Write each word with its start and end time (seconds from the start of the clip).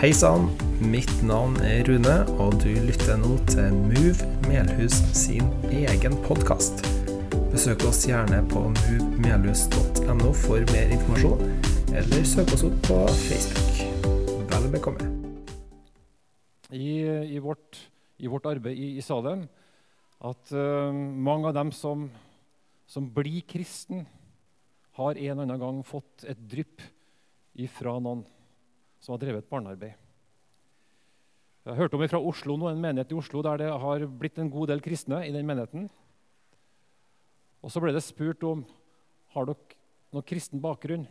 Hei 0.00 0.14
sann, 0.16 0.46
mitt 0.80 1.10
navn 1.28 1.58
er 1.60 1.82
Rune, 1.84 2.14
og 2.40 2.54
du 2.62 2.70
lytter 2.86 3.18
nå 3.20 3.34
til 3.50 3.74
Move 3.76 4.28
Melhus 4.46 4.94
sin 5.12 5.50
egen 5.68 6.16
podkast. 6.24 6.80
Besøk 7.52 7.84
oss 7.84 8.06
gjerne 8.08 8.38
på 8.48 8.62
movemelhus.no 8.78 10.30
for 10.40 10.64
mer 10.72 10.94
informasjon, 10.96 11.44
eller 11.92 12.24
søk 12.32 12.54
oss 12.56 12.64
opp 12.70 12.80
på 12.88 12.96
Facebook. 13.26 13.84
Vel 14.54 14.70
bekomme. 14.72 15.10
I, 16.72 17.04
i, 17.36 17.44
vårt, 17.44 17.84
i 18.16 18.32
vårt 18.32 18.48
arbeid 18.48 18.80
i, 18.80 18.94
i 18.96 19.04
Salem 19.04 19.44
at 20.24 20.56
uh, 20.56 20.88
mange 20.96 21.52
av 21.52 21.60
dem 21.60 21.76
som, 21.76 22.08
som 22.88 23.12
blir 23.20 23.44
kristen, 23.44 24.08
har 24.96 25.12
en 25.12 25.28
eller 25.28 25.44
annen 25.44 25.64
gang 25.68 25.84
fått 25.84 26.24
et 26.24 26.46
drypp 26.56 26.88
ifra 27.60 28.00
noen 28.00 28.24
som 29.00 29.14
har 29.14 29.22
drevet 29.22 29.48
barnearbeid. 29.50 29.96
Jeg 31.60 31.76
hørte 31.76 31.96
om 31.96 32.06
fra 32.08 32.20
Oslo 32.24 32.56
nå, 32.56 32.70
en 32.70 32.80
menighet 32.80 33.12
i 33.12 33.18
Oslo 33.20 33.42
der 33.44 33.60
det 33.60 33.68
har 33.82 34.04
blitt 34.08 34.38
en 34.40 34.50
god 34.50 34.70
del 34.72 34.80
kristne. 34.80 35.26
i 35.26 35.32
den 35.32 35.46
menigheten. 35.46 35.90
Og 37.62 37.70
Så 37.70 37.80
ble 37.80 37.92
det 37.92 38.02
spurt 38.02 38.42
om 38.44 38.64
har 39.34 39.44
dere 39.46 39.76
noen 40.12 40.26
kristen 40.26 40.60
bakgrunn. 40.60 41.06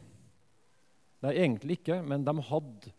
Nei, 1.22 1.34
egentlig 1.36 1.80
ikke, 1.80 2.02
men 2.02 2.23
de 2.23 2.34
hadde 2.41 2.94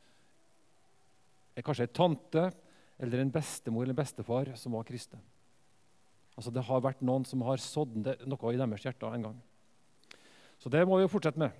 kanskje 1.60 1.84
ei 1.84 1.92
tante 1.92 2.52
eller 3.00 3.20
en 3.20 3.32
bestemor 3.32 3.82
eller 3.82 3.92
en 3.92 4.00
bestefar 4.00 4.54
som 4.56 4.72
var 4.72 4.86
kristne. 4.88 5.18
Altså 6.36 6.50
Det 6.50 6.62
har 6.64 6.80
vært 6.80 7.02
noen 7.04 7.26
som 7.28 7.42
har 7.42 7.60
sådd 7.60 7.98
noe 8.00 8.52
i 8.54 8.56
deres 8.56 8.84
hjerter 8.86 9.12
en 9.12 9.26
gang. 9.28 9.40
Så 10.60 10.70
det 10.72 10.86
må 10.86 10.96
vi 10.96 11.04
jo 11.04 11.12
fortsette 11.12 11.40
med. 11.40 11.52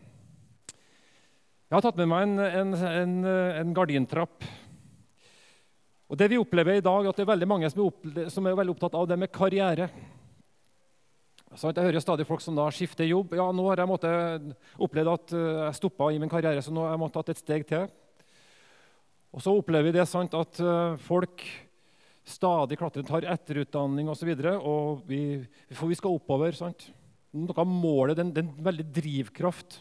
Jeg 1.71 1.77
har 1.79 1.85
tatt 1.85 1.99
med 2.01 2.09
meg 2.11 2.25
en, 2.27 2.33
en, 2.43 2.71
en, 2.75 3.11
en 3.31 3.75
gardintrapp. 3.77 4.43
Og 6.11 6.19
det 6.19 6.27
vi 6.33 6.39
opplever 6.43 6.81
i 6.81 6.83
dag, 6.83 7.07
at 7.07 7.15
det 7.15 7.23
er 7.23 7.29
veldig 7.29 7.47
mange 7.47 7.69
som 7.71 7.79
er, 7.79 7.91
opple 7.93 8.25
som 8.35 8.47
er 8.51 8.57
veldig 8.59 8.73
opptatt 8.73 8.97
av 8.99 9.05
det 9.07 9.19
med 9.23 9.31
karriere. 9.31 9.87
Så 11.55 11.71
jeg 11.71 11.85
hører 11.87 12.03
stadig 12.03 12.25
folk 12.27 12.43
som 12.43 12.57
da 12.59 12.65
skifter 12.75 13.07
jobb. 13.07 13.37
Ja, 13.39 13.45
nå 13.55 13.69
har 13.69 13.79
jeg 13.79 13.91
måtte, 13.91 14.11
opplevd 14.83 15.11
at 15.13 15.35
eh, 15.39 15.61
jeg 15.69 15.77
stoppa 15.79 16.09
i 16.11 16.19
min 16.19 16.33
karriere, 16.33 16.65
så 16.67 16.75
nå 16.75 16.83
har 16.83 16.97
jeg 16.97 17.03
måttet 17.05 17.21
tatt 17.21 17.31
et 17.37 17.43
steg 17.45 17.67
til. 17.69 17.85
Og 19.31 19.45
så 19.45 19.55
opplever 19.55 19.93
vi 19.93 19.93
det 20.01 20.07
sant, 20.11 20.35
at 20.35 20.59
eh, 20.59 20.97
folk 21.05 21.45
stadig 22.27 22.81
klatrer, 22.81 23.07
tar 23.07 23.29
etterutdanning 23.31 24.11
osv. 24.11 24.33
For 24.43 25.87
vi 25.87 26.01
skal 26.03 26.19
oppover. 26.19 26.59
sant? 26.59 26.89
Noe 27.31 27.63
av 27.63 27.71
målet, 27.71 28.19
den, 28.19 28.35
den 28.35 28.51
veldig 28.59 28.89
drivkraft 28.99 29.79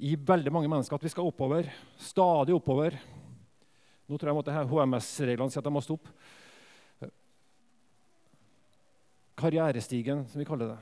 i 0.00 0.14
veldig 0.16 0.52
mange 0.54 0.70
mennesker 0.70 0.96
at 0.96 1.04
vi 1.04 1.12
skal 1.12 1.28
oppover. 1.28 1.68
Stadig 2.00 2.54
oppover. 2.56 2.96
Nå 4.08 4.18
tror 4.18 4.32
jeg 4.32 4.38
måtte 4.38 4.54
HMS-reglene 4.54 5.52
sier 5.52 5.62
at 5.62 5.68
jeg 5.68 5.74
må 5.74 5.82
stoppe. 5.84 6.14
Karrierestigen, 9.38 10.24
som 10.28 10.42
vi 10.42 10.46
kaller 10.46 10.74
det. 10.74 10.80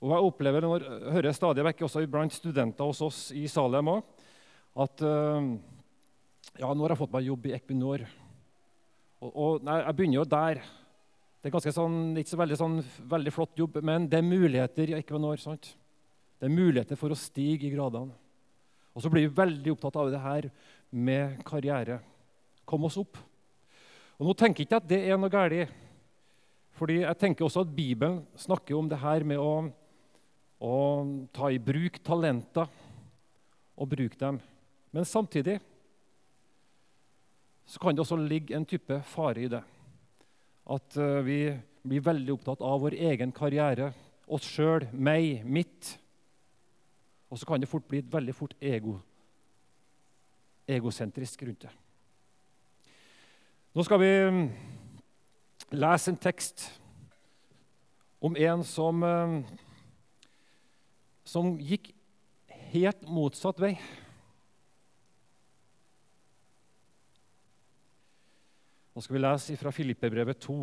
Og 0.00 0.14
jeg 0.14 0.28
opplever, 0.30 0.64
når, 0.64 0.84
jeg 0.86 1.14
hører 1.16 1.36
stadig 1.36 1.64
vekk 1.66 1.84
også 1.84 2.04
blant 2.08 2.32
studenter 2.32 2.88
hos 2.88 3.02
oss 3.04 3.20
i 3.36 3.44
Salem 3.52 3.90
også, 3.92 4.28
at 4.80 5.02
uh, 5.04 5.48
ja, 6.60 6.70
nå 6.70 6.84
har 6.84 6.94
jeg 6.94 7.00
fått 7.02 7.12
meg 7.12 7.26
jobb 7.28 7.48
i 7.50 7.54
Equinor. 7.56 8.04
Og, 9.20 9.30
og 9.30 9.66
nei, 9.66 9.80
jeg 9.82 9.96
begynner 9.98 10.20
jo 10.20 10.28
der. 10.30 10.62
Det 11.40 11.52
er 11.52 11.72
sånn, 11.74 11.98
ikke 12.20 12.32
så 12.32 12.40
veldig, 12.40 12.58
sånn, 12.60 12.80
veldig 13.10 13.32
flott 13.32 13.60
jobb, 13.60 13.80
men 13.84 14.08
det 14.08 14.20
er 14.20 14.26
muligheter 14.28 14.92
i 14.92 14.96
Equinor. 15.00 15.40
sant? 15.40 15.72
Det 16.40 16.48
er 16.48 16.56
muligheter 16.56 16.96
for 16.96 17.12
å 17.12 17.18
stige 17.18 17.68
i 17.68 17.72
gradene. 17.74 18.14
Og 18.96 19.04
så 19.04 19.10
blir 19.12 19.28
vi 19.28 19.36
veldig 19.36 19.74
opptatt 19.74 19.98
av 20.00 20.08
det 20.10 20.22
her 20.22 20.48
med 20.90 21.42
karriere. 21.46 22.00
Kom 22.64 22.88
oss 22.88 22.96
opp. 23.00 23.20
Og 24.18 24.26
Nå 24.26 24.34
tenker 24.36 24.64
jeg 24.64 24.70
ikke 24.70 24.80
at 24.80 24.88
det 24.88 25.00
er 25.04 25.20
noe 25.20 25.32
galt. 25.32 25.76
Fordi 26.80 27.02
jeg 27.02 27.20
tenker 27.20 27.44
også 27.44 27.66
at 27.66 27.74
Bibelen 27.76 28.22
snakker 28.40 28.78
om 28.78 28.88
det 28.88 28.98
her 29.02 29.24
med 29.28 29.40
å, 29.40 29.68
å 30.64 30.76
ta 31.36 31.50
i 31.52 31.60
bruk 31.60 32.00
talenter 32.04 32.72
og 33.76 33.90
bruke 33.92 34.16
dem. 34.20 34.40
Men 34.90 35.04
samtidig 35.04 35.58
så 37.68 37.78
kan 37.78 37.94
det 37.94 38.02
også 38.02 38.16
ligge 38.18 38.56
en 38.56 38.66
type 38.66 38.96
fare 39.12 39.44
i 39.44 39.50
det. 39.52 39.60
At 40.70 40.96
uh, 40.96 41.20
vi 41.22 41.52
blir 41.86 42.04
veldig 42.04 42.34
opptatt 42.34 42.64
av 42.64 42.80
vår 42.82 42.96
egen 43.12 43.32
karriere, 43.32 43.92
oss 44.26 44.48
sjøl, 44.48 44.88
meg, 44.92 45.44
mitt. 45.44 45.99
Og 47.30 47.38
så 47.38 47.46
kan 47.46 47.60
det 47.62 47.70
fort 47.70 47.86
bli 47.86 47.98
et 48.02 48.12
veldig 48.12 48.34
fort 48.34 48.54
ego, 48.60 48.96
egosentrisk 50.68 51.42
rundt 51.46 51.62
det. 51.62 51.70
Nå 53.74 53.84
skal 53.86 54.00
vi 54.02 54.10
mm, 54.30 54.46
lese 55.78 56.10
en 56.10 56.18
tekst 56.18 56.66
om 58.20 58.34
en 58.36 58.64
som, 58.66 58.98
mm, 58.98 59.36
som 61.24 61.52
gikk 61.62 61.92
helt 62.72 63.06
motsatt 63.06 63.62
vei. 63.62 63.76
Nå 68.90 69.04
skal 69.04 69.16
vi 69.16 69.22
lese 69.22 69.56
fra 69.56 69.70
Filippebrevet 69.70 70.42
2. 70.42 70.56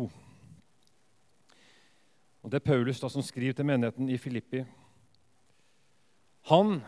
Og 2.42 2.52
Det 2.52 2.60
er 2.60 2.68
Paulus 2.70 3.00
da, 3.00 3.08
som 3.08 3.24
skriver 3.24 3.56
til 3.56 3.66
menigheten 3.66 4.12
i 4.12 4.20
Filippi. 4.20 4.62
Han 6.48 6.80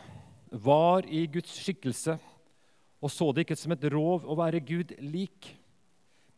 var 0.51 1.05
i 1.05 1.27
Guds 1.31 1.53
skikkelse 1.61 2.17
og 3.01 3.13
så 3.13 3.31
det 3.33 3.47
ikke 3.47 3.57
som 3.57 3.73
et 3.73 3.87
rov 3.93 4.27
å 4.29 4.37
være 4.37 4.61
Gud 4.65 4.93
lik, 5.01 5.55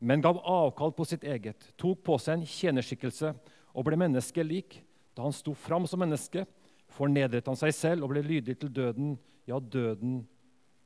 men 0.02 0.22
gav 0.22 0.38
avkall 0.46 0.94
på 0.94 1.06
sitt 1.06 1.24
eget, 1.26 1.72
tok 1.78 2.02
på 2.06 2.18
seg 2.22 2.38
en 2.38 2.46
tjenerskikkelse 2.46 3.32
og 3.72 3.86
ble 3.86 3.98
menneske 3.98 4.44
lik. 4.46 4.80
Da 5.14 5.26
han 5.26 5.34
sto 5.34 5.54
fram 5.58 5.86
som 5.90 6.00
menneske, 6.02 6.44
fornedret 6.92 7.46
han 7.50 7.58
seg 7.58 7.74
selv 7.74 8.06
og 8.06 8.12
ble 8.12 8.22
lydig 8.26 8.56
til 8.60 8.70
døden, 8.74 9.16
ja, 9.46 9.58
døden 9.58 10.22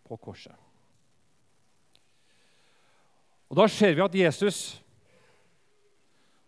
på 0.06 0.16
korset. 0.20 0.56
Og 3.46 3.56
Da 3.60 3.68
ser 3.70 3.94
vi 3.94 4.02
at 4.02 4.16
Jesus, 4.16 4.80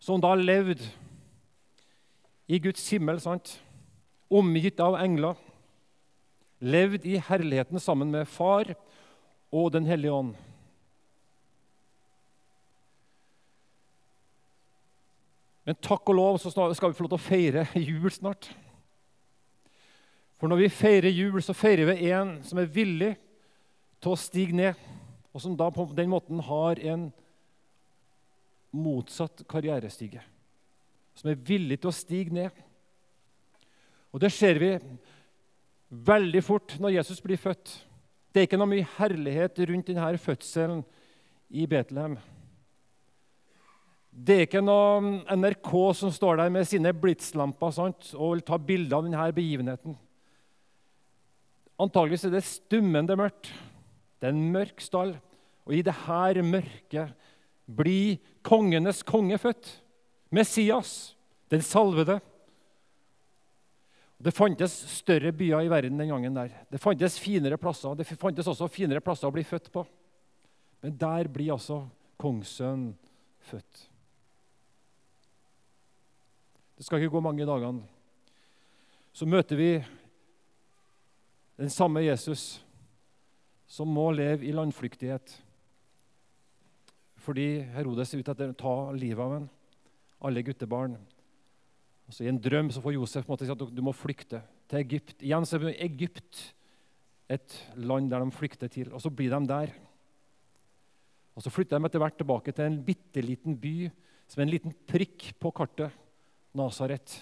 som 0.00 0.20
da 0.20 0.32
levde 0.34 0.82
i 2.48 2.58
Guds 2.58 2.84
himmel, 2.90 3.20
sant? 3.20 3.58
omgitt 4.28 4.80
av 4.84 4.98
engler 5.00 5.38
levd 6.58 7.06
i 7.06 7.18
herligheten 7.22 7.80
sammen 7.80 8.10
med 8.10 8.28
Far 8.28 8.74
og 9.54 9.72
Den 9.72 9.86
hellige 9.86 10.12
ånd. 10.12 10.34
Men 15.68 15.76
takk 15.84 16.08
og 16.08 16.16
lov 16.16 16.38
så 16.40 16.48
skal 16.50 16.90
vi 16.90 16.96
få 16.96 17.04
lov 17.04 17.12
til 17.12 17.18
å 17.18 17.26
feire 17.28 17.66
jul 17.90 18.08
snart. 18.12 18.48
For 20.38 20.48
når 20.48 20.62
vi 20.62 20.70
feirer 20.72 21.12
jul, 21.12 21.40
så 21.42 21.52
feirer 21.56 21.90
vi 21.90 22.12
en 22.12 22.38
som 22.46 22.60
er 22.62 22.70
villig 22.72 23.10
til 23.98 24.14
å 24.14 24.20
stige 24.20 24.54
ned, 24.54 24.78
og 25.34 25.42
som 25.42 25.56
da 25.58 25.66
på 25.74 25.84
den 25.98 26.08
måten 26.12 26.40
har 26.46 26.78
en 26.92 27.08
motsatt 28.72 29.42
karrierestige. 29.50 30.22
Som 31.18 31.32
er 31.32 31.42
villig 31.42 31.80
til 31.82 31.90
å 31.90 31.96
stige 31.98 32.34
ned. 32.34 32.64
Og 34.14 34.22
det 34.22 34.30
ser 34.32 34.62
vi 34.62 34.72
veldig 35.88 36.42
fort 36.44 36.76
når 36.80 36.98
Jesus 36.98 37.20
blir 37.24 37.40
født. 37.40 37.72
Det 38.32 38.40
er 38.40 38.48
ikke 38.48 38.60
noe 38.60 38.70
mye 38.70 38.88
herlighet 38.98 39.60
rundt 39.70 39.88
denne 39.88 40.10
fødselen 40.20 40.82
i 41.48 41.64
Betlehem. 41.68 42.18
Det 44.12 44.34
er 44.34 44.44
ikke 44.48 44.64
noe 44.64 45.36
NRK 45.38 45.70
som 45.96 46.12
står 46.12 46.40
der 46.40 46.52
med 46.52 46.66
sine 46.68 46.92
blitslamper 46.96 47.72
sant, 47.74 48.10
og 48.16 48.34
vil 48.34 48.44
ta 48.46 48.58
bilde 48.58 48.96
av 48.96 49.06
denne 49.06 49.28
begivenheten. 49.34 49.94
Antageligvis 51.78 52.26
er 52.26 52.34
det 52.34 52.46
stummende 52.46 53.14
mørkt. 53.18 53.52
Det 54.18 54.28
er 54.28 54.34
en 54.34 54.48
mørk 54.52 54.82
stall. 54.82 55.14
Og 55.68 55.76
i 55.76 55.84
dette 55.86 56.42
mørket 56.42 57.12
blir 57.68 58.18
kongenes 58.42 59.04
konge 59.06 59.38
født. 59.38 59.70
Messias, 60.34 61.14
den 61.52 61.62
salvede. 61.62 62.18
Det 64.18 64.34
fantes 64.34 64.72
større 64.90 65.30
byer 65.32 65.62
i 65.62 65.70
verden 65.70 65.98
den 65.98 66.08
gangen. 66.10 66.34
der. 66.34 66.50
Det 66.70 66.80
fantes 66.80 67.18
finere 67.18 67.56
plasser. 67.56 67.94
Det 67.94 68.06
fantes 68.06 68.46
også 68.46 68.68
finere 68.68 69.00
plasser 69.00 69.28
å 69.28 69.34
bli 69.34 69.44
født 69.46 69.70
på. 69.72 69.86
Men 70.82 70.96
der 70.98 71.28
blir 71.28 71.52
altså 71.52 71.84
kongssønnen 72.18 72.96
født. 73.46 73.84
Det 76.78 76.86
skal 76.86 77.02
ikke 77.02 77.14
gå 77.14 77.20
mange 77.20 77.46
dagene. 77.46 77.82
Så 79.12 79.26
møter 79.26 79.58
vi 79.58 79.84
den 81.58 81.70
samme 81.70 82.04
Jesus 82.04 82.60
som 83.66 83.90
må 83.90 84.10
leve 84.14 84.46
i 84.46 84.54
landflyktighet 84.54 85.34
fordi 87.18 87.58
Herodes 87.74 88.14
er 88.14 88.22
ute 88.22 88.32
etter 88.32 88.52
å 88.54 88.56
ta 88.56 88.74
livet 88.96 89.20
av 89.20 89.32
ham. 89.34 89.48
Alle 90.24 90.40
guttebarn. 90.46 90.94
Altså 92.08 92.24
I 92.24 92.30
en 92.32 92.40
drøm 92.40 92.70
så 92.72 92.80
får 92.80 92.96
Josef 92.96 93.26
på 93.26 93.30
en 93.30 93.34
måte 93.36 93.46
si 93.46 93.52
at 93.52 93.74
du 93.76 93.82
må 93.84 93.92
flykte 93.92 94.40
til 94.68 94.80
Egypt. 94.80 95.18
Igjen 95.20 95.44
så 95.46 95.60
er 95.60 95.74
Egypt 95.84 96.40
et 97.28 97.56
land 97.76 98.08
der 98.08 98.24
de 98.24 98.32
flykter 98.32 98.72
til, 98.72 98.88
og 98.96 99.02
så 99.04 99.12
blir 99.12 99.34
de 99.34 99.40
der. 99.48 99.74
Og 101.36 101.42
Så 101.44 101.52
flytter 101.54 101.78
de 101.78 101.86
etter 101.86 102.00
hvert 102.02 102.16
tilbake 102.18 102.52
til 102.52 102.64
en 102.64 102.80
bitte 102.82 103.22
liten 103.22 103.54
by 103.56 103.90
som 104.26 104.42
en 104.42 104.50
liten 104.50 104.74
prikk 104.88 105.34
på 105.38 105.52
kartet 105.54 105.92
Nasaret. 106.56 107.12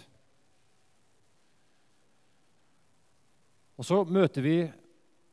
Og 3.76 3.84
så 3.84 4.04
møter 4.08 4.40
vi 4.40 4.56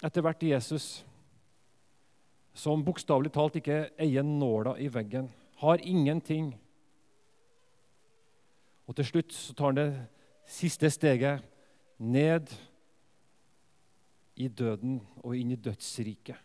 etter 0.04 0.26
hvert 0.26 0.44
Jesus, 0.44 1.06
som 2.54 2.84
bokstavelig 2.84 3.32
talt 3.34 3.56
ikke 3.62 3.86
eier 4.02 4.26
nåla 4.26 4.76
i 4.84 4.90
veggen, 4.92 5.30
har 5.64 5.80
ingenting. 5.80 6.52
Og 8.94 9.00
til 9.00 9.08
slutt 9.08 9.34
så 9.34 9.54
tar 9.58 9.72
han 9.72 9.78
det 9.80 9.92
siste 10.54 10.90
steget 10.94 11.42
ned 11.98 12.52
i 14.38 14.46
døden 14.54 15.00
og 15.24 15.34
inn 15.34 15.56
i 15.56 15.58
dødsriket. 15.58 16.38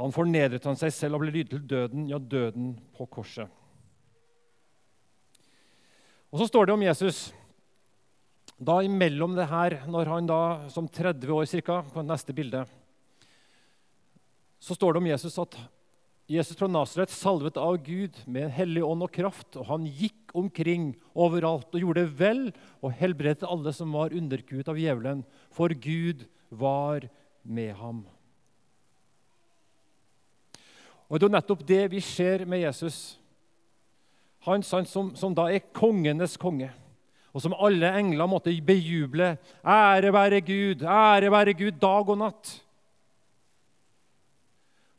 Han 0.00 0.10
fornedret 0.10 0.66
han 0.66 0.80
seg 0.80 0.90
selv 0.90 1.20
og 1.20 1.22
ble 1.22 1.36
lydig 1.36 1.52
til 1.52 1.62
døden, 1.70 2.08
ja, 2.10 2.18
døden 2.18 2.74
på 2.98 3.06
korset. 3.14 3.46
Og 6.34 6.42
Så 6.42 6.50
står 6.50 6.66
det 6.66 6.74
om 6.74 6.82
Jesus 6.82 7.30
da 8.58 8.80
imellom 8.82 9.38
det 9.38 9.46
her, 9.46 9.78
når 9.86 10.10
han 10.16 10.26
da 10.26 10.42
som 10.74 10.90
30 10.90 11.30
år 11.30 11.46
cirka, 11.46 11.78
på 11.94 12.02
neste 12.02 12.34
bilde, 12.34 12.66
så 14.58 14.74
står 14.74 14.96
det 14.96 15.04
om 15.04 15.10
Jesus 15.14 15.38
at 15.38 15.60
Jesus 16.26 16.58
fra 16.58 16.66
Nasaret 16.66 17.12
salvet 17.14 17.58
av 17.60 17.76
Gud 17.86 18.16
med 18.26 18.48
en 18.48 18.54
hellig 18.56 18.82
ånd 18.82 19.04
og 19.06 19.12
kraft, 19.14 19.54
og 19.54 19.68
han 19.68 19.84
gikk 19.86 20.34
omkring 20.34 20.88
overalt 21.14 21.70
og 21.70 21.84
gjorde 21.84 22.02
vel 22.18 22.40
og 22.82 22.96
helbredet 22.98 23.46
alle 23.46 23.70
som 23.74 23.94
var 23.94 24.14
underkuet 24.14 24.66
av 24.66 24.80
djevelen, 24.80 25.22
for 25.54 25.70
Gud 25.70 26.26
var 26.50 27.06
med 27.46 27.76
ham. 27.78 28.02
Og 31.06 31.20
Det 31.20 31.28
er 31.28 31.36
nettopp 31.36 31.62
det 31.62 31.84
vi 31.94 32.02
ser 32.02 32.42
med 32.50 32.64
Jesus. 32.64 33.20
Han 34.46 34.62
som, 34.66 35.14
som 35.14 35.34
da 35.34 35.46
er 35.46 35.70
kongenes 35.74 36.34
konge, 36.38 36.72
og 37.30 37.42
som 37.44 37.54
alle 37.54 37.92
engler 37.98 38.26
måtte 38.26 38.54
bejuble. 38.66 39.36
Ære 39.62 40.10
være 40.10 40.42
Gud, 40.42 40.82
ære 40.82 41.30
være 41.30 41.54
Gud 41.54 41.78
dag 41.78 42.10
og 42.10 42.18
natt. 42.18 42.52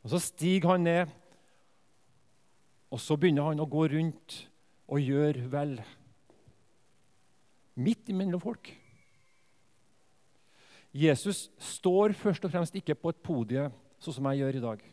Og 0.04 0.10
Så 0.10 0.20
stiger 0.30 0.70
han 0.70 0.86
ned, 0.86 1.17
og 2.88 3.00
så 3.02 3.16
begynner 3.20 3.50
han 3.50 3.60
å 3.60 3.68
gå 3.68 3.86
rundt 3.92 4.36
og 4.88 5.02
gjøre 5.04 5.48
vel. 5.52 5.74
Midt 7.78 8.08
imellom 8.10 8.40
folk. 8.42 8.70
Jesus 10.96 11.46
står 11.62 12.16
først 12.16 12.46
og 12.48 12.54
fremst 12.54 12.78
ikke 12.78 12.96
på 12.96 13.12
et 13.12 13.20
podie, 13.22 13.68
sånn 14.00 14.16
som 14.16 14.30
jeg 14.30 14.40
gjør 14.40 14.56
i 14.58 14.64
dag. 14.64 14.86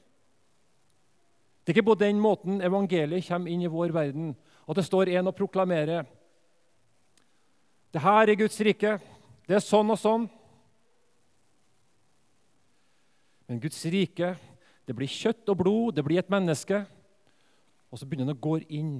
Det 1.63 1.71
er 1.71 1.77
ikke 1.79 1.89
på 1.93 1.97
den 1.97 2.19
måten 2.21 2.59
evangeliet 2.61 3.25
kommer 3.25 3.49
inn 3.49 3.63
i 3.65 3.71
vår 3.71 3.95
verden, 3.95 4.35
at 4.67 4.77
det 4.77 4.85
står 4.85 5.09
en 5.15 5.31
og 5.31 5.37
proklamerer 5.37 6.05
det 7.95 8.01
her 8.03 8.27
er 8.27 8.35
Guds 8.35 8.57
rike. 8.59 8.97
Det 9.47 9.55
er 9.55 9.61
sånn 9.63 9.87
og 9.93 9.95
sånn. 9.95 10.25
Men 13.47 13.61
Guds 13.63 13.77
rike, 13.87 14.33
det 14.83 14.95
blir 14.97 15.07
kjøtt 15.07 15.47
og 15.53 15.61
blod, 15.61 15.93
det 15.95 16.03
blir 16.03 16.19
et 16.19 16.33
menneske. 16.33 16.81
Og 17.95 17.99
så 18.01 18.05
begynner 18.11 18.33
han 18.33 18.35
å 18.35 18.43
gå 18.43 18.57
inn 18.75 18.95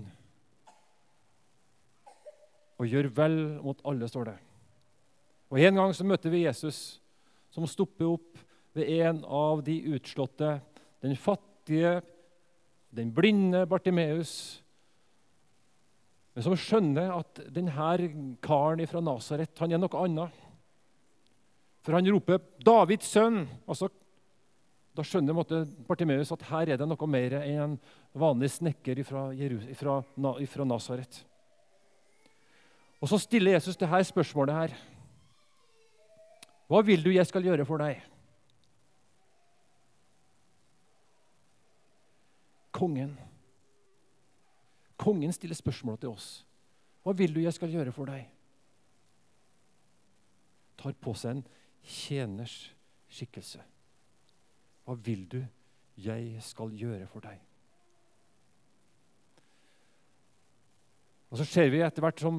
og 2.80 2.88
gjøre 2.88 3.10
vel 3.18 3.34
mot 3.60 3.82
alle, 3.84 4.08
står 4.08 4.30
det. 4.30 4.36
Og 5.52 5.60
En 5.60 5.82
gang 5.82 5.92
så 5.92 6.06
møter 6.08 6.32
vi 6.32 6.46
Jesus, 6.46 7.02
som 7.52 7.68
stopper 7.68 8.08
opp 8.14 8.40
ved 8.72 8.88
en 9.04 9.20
av 9.28 9.66
de 9.68 9.76
utslåtte, 9.98 10.62
den 11.04 11.20
fattige 11.20 11.98
den 12.96 13.12
blinde 13.12 13.66
Bartimeus, 13.68 14.64
men 16.32 16.48
som 16.48 16.56
skjønner 16.56 17.12
at 17.18 17.44
denne 17.52 17.76
karen 18.44 18.88
fra 18.88 19.04
Nasaret 19.04 19.60
er 19.60 19.76
noe 19.76 20.06
annet. 20.08 20.40
For 21.84 22.00
han 22.00 22.08
roper 22.08 22.40
'Davids 22.64 23.12
sønn'. 23.12 23.44
Altså, 23.68 23.92
da 24.96 25.04
skjønner 25.04 25.36
Bartimeus 25.88 26.32
at 26.32 26.48
her 26.50 26.72
er 26.74 26.80
det 26.80 26.88
noe 26.88 27.08
mer 27.12 27.38
enn 27.42 27.62
en 27.66 27.78
vanlig 28.16 28.54
snekker 28.56 29.04
fra, 29.08 29.28
Nasaret. 30.68 31.22
Og 33.04 33.12
så 33.12 33.20
stiller 33.20 33.58
Jesus 33.58 33.78
dette 33.78 34.04
spørsmålet 34.08 34.56
her. 34.56 34.76
Hva 36.72 36.82
vil 36.82 37.04
du 37.04 37.12
jeg 37.14 37.28
skal 37.28 37.44
gjøre 37.46 37.68
for 37.68 37.84
deg? 37.84 38.00
kongen. 42.76 43.20
Kongen 44.98 45.34
stiller 45.34 45.56
spørsmål 45.56 45.98
til 45.98 46.12
oss. 46.12 46.28
Hva 47.04 47.14
vil 47.16 47.34
du 47.36 47.40
jeg 47.44 47.54
skal 47.56 47.72
gjøre 47.72 47.94
for 47.96 48.10
deg? 48.10 48.26
Tar 50.80 50.96
på 51.00 51.14
seg 51.16 51.38
en 51.38 51.46
tjeners 51.86 52.56
skikkelse. 53.12 53.62
Hva 54.86 54.96
vil 55.02 55.26
du 55.30 55.42
jeg 55.98 56.42
skal 56.44 56.74
gjøre 56.76 57.08
for 57.10 57.24
deg? 57.26 57.40
Og 61.32 61.40
Så 61.42 61.48
ser 61.50 61.72
vi 61.74 61.82
etter 61.84 62.04
hvert 62.04 62.22
som, 62.22 62.38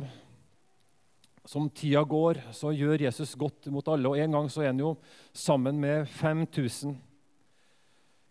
som 1.45 1.67
tida 1.69 2.01
går, 2.07 2.41
så 2.55 2.71
gjør 2.73 3.09
Jesus 3.09 3.35
godt 3.37 3.67
mot 3.75 3.89
alle. 3.93 4.09
Og 4.09 4.19
En 4.19 4.39
gang 4.39 4.49
så 4.49 4.63
er 4.63 4.71
han 4.71 4.81
jo 4.81 4.95
sammen 5.35 5.81
med 5.81 6.07
5000 6.09 6.95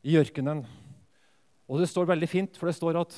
i 0.05 0.17
ørkenen. 0.17 0.63
Og 1.67 1.81
det 1.81 1.89
står 1.89 2.07
veldig 2.09 2.29
fint, 2.29 2.57
for 2.57 2.69
det 2.69 2.77
står 2.77 3.01
at 3.01 3.17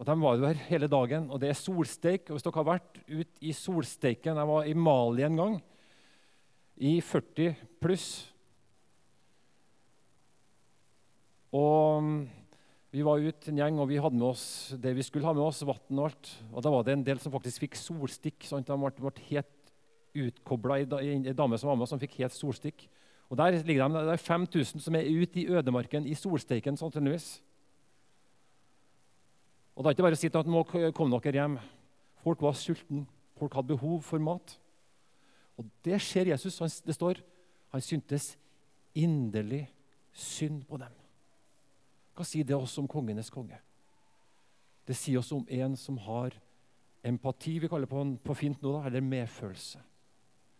og 0.00 0.06
De 0.08 0.14
var 0.16 0.38
jo 0.38 0.46
her 0.48 0.60
hele 0.70 0.88
dagen, 0.88 1.26
og 1.28 1.42
det 1.42 1.50
er 1.50 1.58
solsteik. 1.58 2.30
og 2.30 2.38
Hvis 2.38 2.42
dere 2.46 2.56
har 2.56 2.64
vært 2.70 3.00
ute 3.04 3.44
i 3.44 3.52
solsteiken 3.52 4.38
Jeg 4.38 4.48
var 4.48 4.64
i 4.64 4.72
Mali 4.72 5.22
en 5.26 5.36
gang, 5.36 5.62
i 6.76 7.00
40 7.04 7.54
pluss. 7.82 8.29
Og 11.52 12.28
Vi 12.90 13.04
var 13.06 13.22
ute 13.22 13.52
en 13.52 13.58
gjeng, 13.60 13.76
og 13.78 13.86
vi 13.86 14.00
hadde 14.02 14.18
med 14.18 14.32
oss 14.32 14.74
det 14.74 14.90
vi 14.96 15.04
skulle 15.06 15.28
ha 15.28 15.32
med 15.32 15.44
oss, 15.44 15.62
vann 15.62 15.98
og 16.00 16.08
alt. 16.08 16.30
Og 16.50 16.62
Da 16.62 16.70
var 16.74 16.82
det 16.82 16.92
en 16.96 17.04
del 17.06 17.20
som 17.22 17.30
faktisk 17.30 17.62
fikk 17.62 17.76
solstikk. 17.78 18.42
Sant? 18.42 18.66
De 18.66 18.74
ble, 18.74 18.90
ble 18.98 19.26
helt 19.28 19.70
utkobla. 20.10 20.80
Ei 20.80 21.32
dame 21.32 21.58
som 21.58 21.70
var 21.70 21.78
med, 21.78 21.86
som 21.86 22.00
fikk 22.02 22.18
helt 22.18 22.34
solstikk. 22.34 22.88
Og 23.30 23.36
Der 23.38 23.62
ligger 23.62 23.86
de, 23.86 23.94
det 23.94 24.16
er 24.16 24.16
5000 24.16 24.82
som 24.82 24.94
er 24.96 25.06
ute 25.06 25.38
i 25.38 25.46
ødemarken 25.46 26.06
i 26.06 26.14
solsteiken. 26.14 26.76
sannsynligvis. 26.76 27.40
Og 29.76 29.84
Det 29.84 29.86
er 29.86 29.94
ikke 29.94 30.02
bare 30.02 30.18
å 30.18 30.20
si 30.20 30.26
at 30.26 30.46
nå 30.46 30.92
kom 30.92 31.10
dere 31.14 31.32
hjem. 31.32 31.58
Folk 32.24 32.42
var 32.42 32.58
sultne. 32.58 33.06
Folk 33.38 33.54
hadde 33.54 33.68
behov 33.68 34.02
for 34.02 34.18
mat. 34.18 34.58
Og 35.56 35.64
det 35.84 36.02
ser 36.02 36.26
Jesus. 36.26 36.82
Det 36.82 36.94
står 36.94 37.22
han 37.70 37.80
syntes 37.80 38.36
inderlig 38.94 39.68
synd 40.12 40.66
på 40.66 40.76
dem. 40.76 40.99
Hva 42.20 42.26
sier 42.28 42.44
det 42.44 42.52
oss 42.52 42.74
om 42.76 42.84
kongenes 42.84 43.30
konge? 43.32 43.56
Det 44.84 44.92
sier 44.92 45.22
oss 45.22 45.30
om 45.32 45.46
en 45.48 45.72
som 45.80 45.96
har 46.04 46.34
empati, 47.00 47.54
vi 47.62 47.68
kaller 47.72 47.88
på, 47.88 48.02
på 48.20 48.34
fint 48.36 48.60
nå, 48.60 48.74
da, 48.74 48.82
eller 48.90 49.00
medfølelse. 49.00 49.80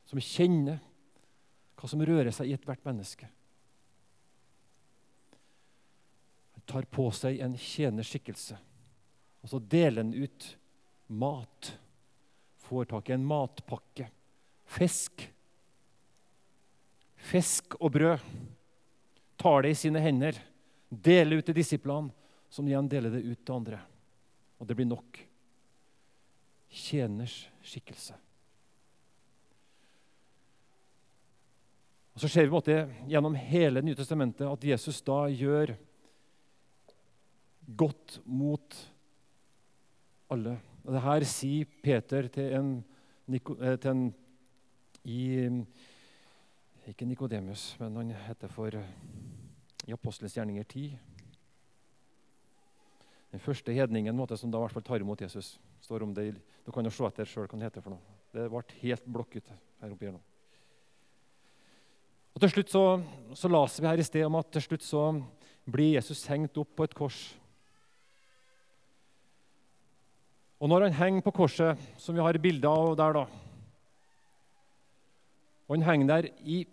Som 0.08 0.22
kjenner 0.24 0.78
hva 1.76 1.90
som 1.92 2.00
rører 2.00 2.32
seg 2.32 2.48
i 2.48 2.56
ethvert 2.56 2.80
menneske. 2.88 3.28
Han 6.56 6.64
tar 6.72 6.88
på 6.88 7.10
seg 7.12 7.44
en 7.44 7.60
tjenerskikkelse, 7.60 8.56
og 9.44 9.52
så 9.52 9.60
deler 9.60 10.00
han 10.00 10.16
ut 10.16 10.48
mat. 11.12 11.74
Får 12.64 12.88
tak 12.88 13.12
i 13.12 13.18
en 13.18 13.28
matpakke. 13.28 14.08
Fisk. 14.64 15.28
Fisk 17.20 17.76
og 17.82 17.98
brød. 18.00 18.24
Tar 19.36 19.66
det 19.66 19.76
i 19.76 19.82
sine 19.84 20.00
hender, 20.00 20.40
deler 20.90 21.38
ut 21.38 21.46
til 21.46 21.56
disiplene, 21.56 22.10
som 22.50 22.66
igjen 22.66 22.88
deler 22.90 23.14
det 23.14 23.22
ut 23.22 23.44
til 23.44 23.54
andre. 23.54 23.78
Og 24.58 24.66
det 24.66 24.76
blir 24.76 24.88
nok. 24.90 25.20
Tjeners 26.70 27.44
skikkelse. 27.66 28.16
Og 32.14 32.20
Så 32.20 32.28
ser 32.28 32.44
vi 32.44 32.52
måte, 32.52 32.74
gjennom 33.08 33.38
hele 33.38 33.82
Nye 33.82 33.96
testamentet 33.96 34.44
at 34.44 34.66
Jesus 34.66 34.98
da 35.06 35.22
gjør 35.30 35.72
godt 37.78 38.18
mot 38.26 38.76
alle. 40.30 40.56
Og 40.84 40.94
det 40.94 41.04
her 41.04 41.26
sier 41.28 41.70
Peter 41.82 42.28
til 42.28 42.54
en, 42.58 42.70
eh, 43.30 43.76
til 43.76 43.90
en 43.90 44.14
i, 45.04 45.64
Ikke 46.88 47.06
Nikodemus, 47.06 47.76
men 47.78 47.96
han 47.96 48.10
heter 48.10 48.48
for 48.48 48.74
i 49.86 49.94
Apostelens 49.94 50.36
gjerninger 50.36 50.64
10. 50.64 50.98
Den 53.30 53.42
første 53.42 53.72
hedningen 53.72 54.16
måte, 54.16 54.36
som 54.36 54.50
da 54.50 54.58
i 54.58 54.64
hvert 54.64 54.74
fall 54.74 54.86
tar 54.86 55.04
imot 55.04 55.20
Jesus. 55.22 55.58
står 55.80 56.02
om 56.02 56.14
det. 56.14 56.34
Du 56.66 56.72
kan 56.72 56.84
jo 56.84 56.90
se 56.90 57.06
etter 57.06 57.24
sjøl 57.24 57.46
hva 57.46 57.58
det 57.58 57.70
heter. 57.70 57.82
for 57.82 57.94
noe. 57.94 58.18
Det 58.32 58.48
ble 58.50 58.62
helt 58.82 59.06
blokkete 59.06 59.54
her 59.80 59.90
oppe 59.90 60.04
igjennom. 60.04 60.22
Og 62.34 62.40
Til 62.40 62.50
slutt 62.50 62.70
så, 62.70 62.84
så 63.34 63.48
laser 63.48 63.82
vi 63.82 63.88
her 63.88 63.98
i 63.98 64.06
sted 64.06 64.24
om 64.24 64.38
at 64.38 64.50
til 64.52 64.62
slutt 64.62 64.86
så 64.86 65.04
blir 65.66 65.96
Jesus 65.96 66.26
hengt 66.30 66.56
opp 66.58 66.74
på 66.76 66.86
et 66.86 66.94
kors. 66.94 67.18
Og 70.60 70.68
når 70.68 70.88
han 70.88 70.98
henger 70.98 71.24
på 71.24 71.32
korset, 71.32 71.78
som 71.96 72.14
vi 72.14 72.20
har 72.22 72.38
bilde 72.38 72.68
av 72.68 72.96
der, 72.96 73.16
da 73.16 73.26
Og 75.70 75.76
han 75.76 75.86
henger 75.86 76.06
der 76.06 76.26
i 76.42 76.64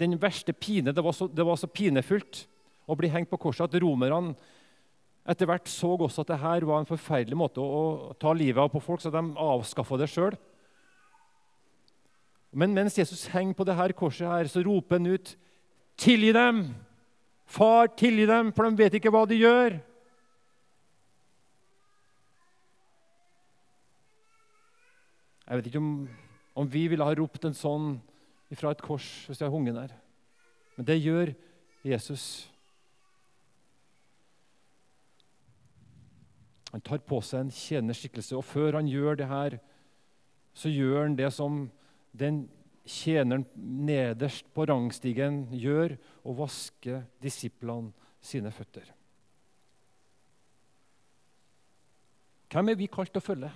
den 0.00 0.16
verste 0.20 0.54
pine 0.56 0.92
Det 0.92 1.04
var 1.04 1.12
så, 1.12 1.26
det 1.28 1.44
var 1.44 1.58
så 1.60 1.68
pinefullt 1.68 2.46
å 2.86 2.96
bli 2.96 3.10
hengt 3.12 3.28
på 3.28 3.38
korset 3.40 3.66
at 3.66 3.82
romerne 3.82 4.36
etter 5.26 5.48
hvert 5.48 5.66
så 5.66 5.90
også 5.96 6.22
at 6.22 6.30
det 6.30 6.38
her 6.38 6.66
var 6.68 6.80
en 6.80 6.88
forferdelig 6.88 7.38
måte 7.38 7.62
å, 7.62 8.14
ta 8.20 8.30
livet 8.30 8.62
av 8.62 8.70
på 8.70 8.82
folk, 8.82 9.02
så 9.02 9.10
de 9.10 9.22
avskaffa 9.42 9.98
det 9.98 10.06
sjøl. 10.12 10.36
Men 12.54 12.70
mens 12.76 12.94
Jesus 12.94 13.26
henger 13.32 13.56
på 13.58 13.66
det 13.66 13.74
her 13.74 13.94
korset, 13.96 14.28
her, 14.30 14.46
så 14.46 14.62
roper 14.62 15.00
han 15.00 15.10
ut, 15.10 15.34
'Tilgi 15.96 16.32
dem! 16.32 16.62
Far, 17.46 17.88
tilgi 17.88 18.26
dem, 18.26 18.52
for 18.52 18.66
de 18.66 18.78
vet 18.78 18.94
ikke 18.94 19.10
hva 19.10 19.24
de 19.26 19.40
gjør!' 19.40 19.80
Jeg 25.46 25.58
vet 25.58 25.66
ikke 25.70 25.82
om, 25.82 26.08
om 26.58 26.66
vi 26.70 26.88
ville 26.90 27.06
ha 27.06 27.14
ropt 27.14 27.44
en 27.46 27.54
sånn 27.54 27.96
fra 28.54 28.70
et 28.70 28.82
kors 28.84 29.06
hvis 29.26 29.40
jeg 29.40 29.48
har 29.48 29.54
hungen 29.54 29.74
der. 29.74 29.94
Men 30.76 30.86
det 30.86 31.00
gjør 31.00 31.32
Jesus. 31.86 32.46
Han 36.72 36.84
tar 36.84 37.00
på 37.08 37.22
seg 37.24 37.46
en 37.46 37.54
tjenerskikkelse, 37.54 38.36
og 38.36 38.44
før 38.44 38.78
han 38.78 38.90
gjør 38.90 39.18
det 39.18 39.30
her, 39.30 39.58
så 40.56 40.70
gjør 40.72 41.06
han 41.06 41.16
det 41.18 41.30
som 41.34 41.64
den 42.16 42.44
tjeneren 42.86 43.46
nederst 43.56 44.46
på 44.54 44.66
rangstigen 44.68 45.46
gjør, 45.56 45.96
å 46.26 46.34
vaske 46.36 47.02
disiplene 47.22 47.94
sine 48.22 48.52
føtter. 48.54 48.92
Hvem 52.52 52.70
er 52.72 52.78
vi 52.78 52.88
kalt 52.90 53.16
å 53.18 53.22
følge? 53.24 53.50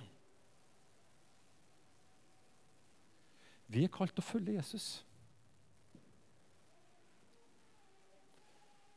Vi 3.70 3.84
er 3.86 3.92
kalt 3.94 4.16
til 4.16 4.24
å 4.24 4.26
følge 4.26 4.56
Jesus. 4.56 4.86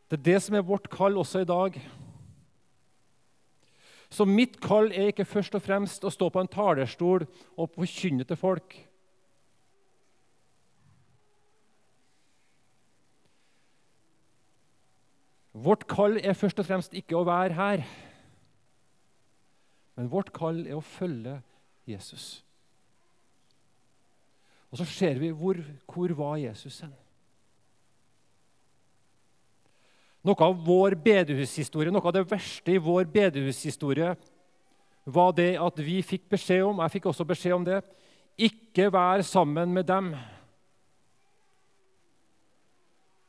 Det 0.10 0.18
er 0.18 0.24
det 0.26 0.40
som 0.46 0.56
er 0.58 0.66
vårt 0.66 0.90
kall 0.94 1.18
også 1.18 1.44
i 1.44 1.50
dag. 1.50 1.78
Så 4.14 4.26
mitt 4.30 4.60
kall 4.62 4.92
er 4.94 5.10
ikke 5.10 5.26
først 5.26 5.56
og 5.58 5.62
fremst 5.66 6.04
å 6.06 6.12
stå 6.14 6.30
på 6.30 6.42
en 6.42 6.50
talerstol 6.50 7.26
og 7.58 7.72
forkynne 7.74 8.26
til 8.30 8.38
folk. 8.38 8.76
Vårt 15.54 15.86
kall 15.90 16.18
er 16.18 16.34
først 16.38 16.62
og 16.62 16.66
fremst 16.66 16.98
ikke 16.98 17.18
å 17.18 17.26
være 17.30 17.58
her, 17.58 17.84
men 19.94 20.10
vårt 20.10 20.34
kall 20.34 20.64
er 20.66 20.80
å 20.80 20.86
følge 20.86 21.38
Jesus. 21.86 22.42
Og 24.74 24.80
så 24.82 24.86
ser 24.90 25.20
vi 25.22 25.30
hvor, 25.30 25.60
hvor 25.86 26.14
var 26.18 26.40
Jesus 26.42 26.80
hen. 26.82 26.94
Noe 30.26 30.40
av 30.42 30.56
vår 30.66 30.96
bedehushistorie, 31.04 31.92
noe 31.94 32.02
av 32.10 32.16
det 32.16 32.24
verste 32.32 32.74
i 32.74 32.82
vår 32.82 33.06
bedehushistorie 33.12 34.16
var 35.04 35.34
det 35.38 35.52
at 35.62 35.82
vi 35.84 36.00
fikk 36.02 36.26
beskjed 36.32 36.64
om 36.66 36.80
jeg 36.82 36.94
fikk 36.96 37.10
også 37.12 37.28
beskjed 37.28 37.58
om 37.58 37.68
det, 37.68 37.82
ikke 38.40 38.88
vær 38.90 39.22
sammen 39.28 39.76
med 39.76 39.86
dem. 39.86 40.14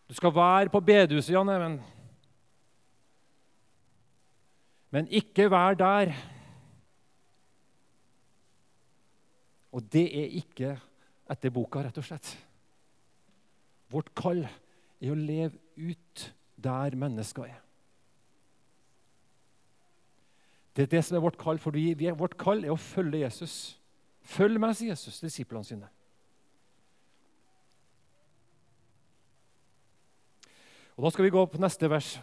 Du 0.08 0.16
skal 0.16 0.32
være 0.32 0.72
på 0.72 0.80
bedehuset, 0.80 1.34
Jan 1.34 1.50
Even, 1.52 1.76
men 4.94 5.12
ikke 5.12 5.50
vær 5.50 5.76
der. 5.76 6.14
Og 9.74 9.82
det 9.92 10.06
er 10.06 10.36
ikke 10.40 10.76
etter 11.30 11.52
boka, 11.54 11.82
rett 11.84 11.98
og 12.00 12.06
slett. 12.06 12.34
Vårt 13.92 14.10
kall 14.16 14.44
er 14.44 15.12
å 15.12 15.18
leve 15.18 15.58
ut 15.76 16.28
der 16.56 16.96
mennesker 16.98 17.48
er. 17.48 17.60
Det 20.74 20.86
er 20.86 20.92
det 20.96 21.04
som 21.06 21.16
er 21.16 21.22
vårt 21.22 21.38
kall, 21.38 21.60
for 21.62 21.76
vårt 22.18 22.36
kall 22.38 22.64
er 22.64 22.72
å 22.74 22.80
følge 22.80 23.22
Jesus. 23.22 23.78
Følg 24.24 24.58
meg, 24.58 24.74
sier 24.74 24.90
Jesus 24.90 25.20
til 25.20 25.28
disiplene 25.28 25.64
sine. 25.64 25.90
Og 30.96 31.04
Da 31.04 31.10
skal 31.10 31.24
vi 31.24 31.34
gå 31.34 31.46
på 31.46 31.58
neste 31.58 31.90
vers, 31.90 32.20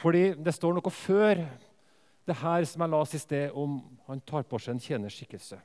fordi 0.00 0.34
det 0.34 0.54
står 0.54 0.76
noe 0.76 0.92
før 0.92 1.40
det 2.26 2.36
her 2.36 2.64
som 2.64 2.82
jeg 2.82 2.90
la 2.90 3.00
i 3.02 3.18
sted, 3.18 3.50
om 3.54 3.80
han 4.06 4.20
tar 4.20 4.42
på 4.42 4.58
seg 4.58 4.74
en 4.74 4.80
tjenerskikkelse. 4.80 5.58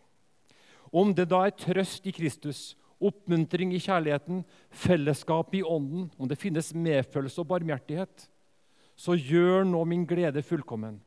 Om 0.91 1.13
det 1.15 1.29
da 1.31 1.45
er 1.47 1.55
trøst 1.55 2.07
i 2.07 2.13
Kristus, 2.15 2.73
oppmuntring 3.01 3.71
i 3.73 3.79
kjærligheten, 3.81 4.43
fellesskap 4.69 5.55
i 5.57 5.63
ånden, 5.63 6.09
om 6.19 6.29
det 6.29 6.39
finnes 6.39 6.73
medfølelse 6.75 7.41
og 7.41 7.49
barmhjertighet, 7.53 8.27
så 8.99 9.15
gjør 9.17 9.63
nå 9.65 9.81
min 9.89 10.03
glede 10.05 10.43
fullkommen. 10.45 10.99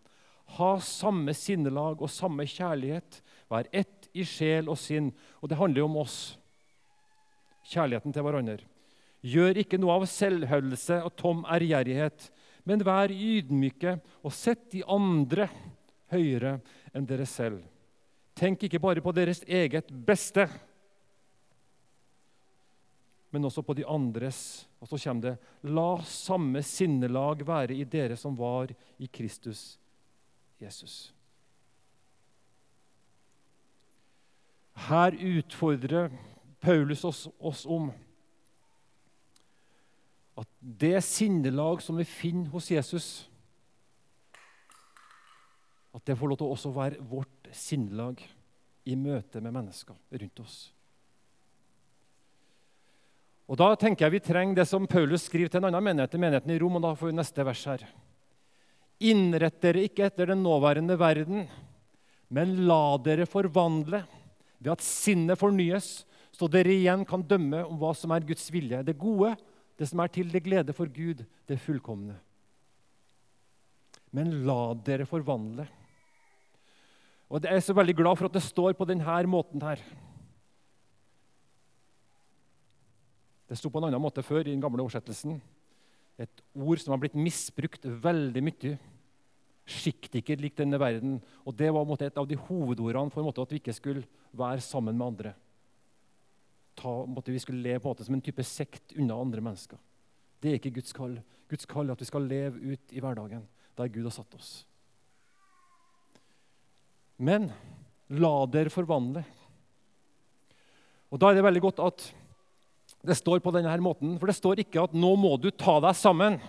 Ha 0.59 0.77
samme 0.83 1.35
sinnelag 1.37 2.03
og 2.03 2.11
samme 2.13 2.47
kjærlighet. 2.49 3.21
Vær 3.51 3.69
ett 3.73 4.09
i 4.13 4.25
sjel 4.29 4.69
og 4.69 4.79
sinn. 4.81 5.11
Og 5.41 5.51
det 5.51 5.59
handler 5.59 5.83
jo 5.83 5.89
om 5.89 6.01
oss. 6.03 6.19
Kjærligheten 7.71 8.13
til 8.13 8.27
hverandre. 8.27 8.59
Gjør 9.25 9.61
ikke 9.63 9.81
noe 9.81 9.97
av 9.97 10.09
selvhøvelse 10.11 10.99
og 11.07 11.15
tom 11.17 11.47
ærgjerrighet, 11.49 12.27
men 12.69 12.85
vær 12.85 13.13
ydmyke 13.13 13.97
og 14.21 14.35
sett 14.37 14.67
de 14.75 14.83
andre 14.85 15.49
høyere 16.13 16.59
enn 16.93 17.09
dere 17.09 17.25
selv. 17.29 17.63
Tenk 18.45 18.67
ikke 18.67 18.77
bare 18.83 19.01
på 19.01 19.13
deres 19.17 19.39
eget 19.49 19.89
beste, 20.05 20.45
men 23.33 23.49
også 23.49 23.63
på 23.65 23.73
de 23.73 23.87
andres. 23.89 24.69
Og 24.85 24.91
så 24.91 24.99
kommer 25.01 25.23
det 25.25 25.71
La 25.73 26.03
samme 26.05 26.61
sinnelag 26.61 27.47
være 27.49 27.73
i 27.73 27.87
dere 27.89 28.19
som 28.21 28.37
var 28.37 28.69
i 29.01 29.09
Kristus 29.09 29.79
Jesus. 30.61 31.15
Her 34.91 35.17
utfordrer 35.17 36.13
Paulus 36.61 37.05
oss, 37.05 37.25
oss 37.41 37.65
om 37.65 37.89
at 40.37 40.49
det 40.61 40.99
sinnelag 41.07 41.81
som 41.81 41.97
vi 41.97 42.05
finner 42.05 42.53
hos 42.53 42.69
Jesus, 42.71 43.09
at 45.95 46.05
det 46.05 46.19
får 46.19 46.29
lov 46.29 46.43
til 46.43 46.51
å 46.51 46.57
også 46.59 46.75
være 46.75 47.05
vårt 47.09 47.53
sinnelag 47.55 48.21
i 48.85 48.97
møte 48.97 49.41
med 49.41 49.55
mennesker 49.55 49.97
rundt 50.21 50.41
oss. 50.45 50.57
Og 53.45 53.59
Da 53.61 53.75
tenker 53.77 54.07
jeg 54.07 54.17
vi 54.17 54.25
trenger 54.25 54.61
det 54.61 54.69
som 54.69 54.87
Paulus 54.89 55.27
skriver 55.29 55.53
til 55.53 55.61
en 55.61 55.69
annen 55.69 55.85
menighet, 55.85 56.11
til 56.11 56.21
menigheten 56.21 56.55
i 56.55 56.59
Rom. 56.59 56.77
og 56.77 56.83
da 56.83 56.95
får 56.95 57.11
vi 57.11 57.19
neste 57.19 57.45
vers 57.45 57.65
her. 57.65 57.85
Innrett 59.01 59.61
dere 59.61 59.85
ikke 59.85 60.07
etter 60.07 60.33
den 60.33 60.43
nåværende 60.43 60.97
verden, 60.99 61.49
men 62.31 62.67
la 62.67 62.97
dere 62.97 63.27
forvandle 63.27 64.05
ved 64.61 64.73
at 64.73 64.81
sinnet 64.81 65.39
fornyes, 65.39 66.05
så 66.33 66.49
dere 66.49 66.73
igjen 66.73 67.05
kan 67.05 67.23
dømme 67.23 67.65
om 67.67 67.77
hva 67.79 67.93
som 67.95 68.11
er 68.11 68.25
Guds 68.27 68.49
vilje, 68.51 68.83
det 68.83 68.97
gode, 68.99 69.35
det 69.79 69.89
som 69.91 70.01
er 70.01 70.09
til 70.09 70.31
det 70.33 70.43
glede 70.43 70.73
for 70.73 70.87
Gud, 70.87 71.25
det 71.47 71.61
fullkomne. 71.61 72.17
Men 74.15 74.31
la 74.47 74.75
dere 74.87 75.07
forvandle. 75.07 75.67
Og 77.35 77.43
Jeg 77.43 77.51
er 77.51 77.65
så 77.67 77.75
veldig 77.75 77.97
glad 77.99 78.15
for 78.15 78.29
at 78.29 78.37
det 78.37 78.45
står 78.47 78.77
på 78.79 78.87
denne 78.87 79.27
måten 79.27 79.63
her. 79.63 79.81
Det 83.51 83.59
sto 83.59 83.69
på 83.69 83.81
en 83.81 83.89
annen 83.89 84.03
måte 84.03 84.23
før 84.23 84.47
i 84.47 84.53
den 84.53 84.63
gamle 84.63 84.85
oversettelsen. 84.85 85.41
Et 86.17 86.43
ord 86.55 86.79
som 86.79 86.95
har 86.95 87.01
blitt 87.03 87.19
misbrukt 87.19 87.83
veldig 87.83 88.43
mye. 88.47 88.77
Sjiktiker 89.67 90.39
lik 90.39 90.55
denne 90.61 90.79
verden. 90.79 91.19
Og 91.43 91.57
Det 91.57 91.73
var 91.75 92.03
et 92.03 92.19
av 92.19 92.29
de 92.29 92.39
hovedordene 92.39 93.11
for 93.11 93.27
at 93.27 93.51
vi 93.51 93.59
ikke 93.59 93.75
skulle 93.75 94.07
være 94.31 94.61
sammen 94.61 94.97
med 94.97 95.07
andre. 95.07 95.35
Ta, 96.79 97.05
vi 97.27 97.39
skulle 97.39 97.63
leve 97.63 97.81
på 97.81 97.89
en 97.89 97.97
måte 97.97 98.07
som 98.07 98.15
en 98.15 98.23
type 98.23 98.43
sekt 98.43 98.95
unna 98.95 99.19
andre 99.19 99.41
mennesker. 99.41 99.79
Det 100.41 100.51
er 100.51 100.55
ikke 100.55 100.79
Guds 100.79 100.93
kall. 100.93 101.19
Guds 101.51 101.67
kall 101.67 101.89
er 101.89 101.93
at 101.99 102.01
vi 102.01 102.07
skal 102.07 102.31
leve 102.31 102.75
ut 102.75 102.95
i 102.95 103.03
hverdagen 103.03 103.43
der 103.75 103.91
Gud 103.91 104.07
har 104.07 104.15
satt 104.15 104.35
oss. 104.39 104.65
Men 107.19 107.49
la 108.11 108.35
dere 108.51 108.73
forvandle. 108.73 109.25
Og 111.13 111.21
Da 111.21 111.31
er 111.31 111.39
det 111.39 111.47
veldig 111.47 111.63
godt 111.63 111.83
at 111.85 112.05
det 113.05 113.17
står 113.17 113.39
på 113.45 113.53
denne 113.53 113.71
her 113.71 113.83
måten, 113.85 114.17
for 114.19 114.27
det 114.27 114.37
står 114.37 114.61
ikke 114.65 114.83
at 114.83 114.93
'nå 114.93 115.15
må 115.17 115.37
du 115.41 115.51
ta 115.51 115.79
deg 115.81 115.95
sammen'. 115.95 116.41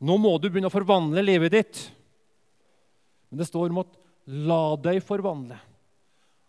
Nå 0.00 0.16
må 0.18 0.40
du 0.40 0.48
begynne 0.48 0.70
å 0.70 0.78
forvandle 0.78 1.24
livet 1.24 1.52
ditt. 1.52 1.90
Men 3.30 3.38
det 3.38 3.48
står 3.48 3.70
om 3.70 3.78
at 3.78 3.96
'la 4.26 4.76
deg 4.76 5.02
forvandle'. 5.02 5.58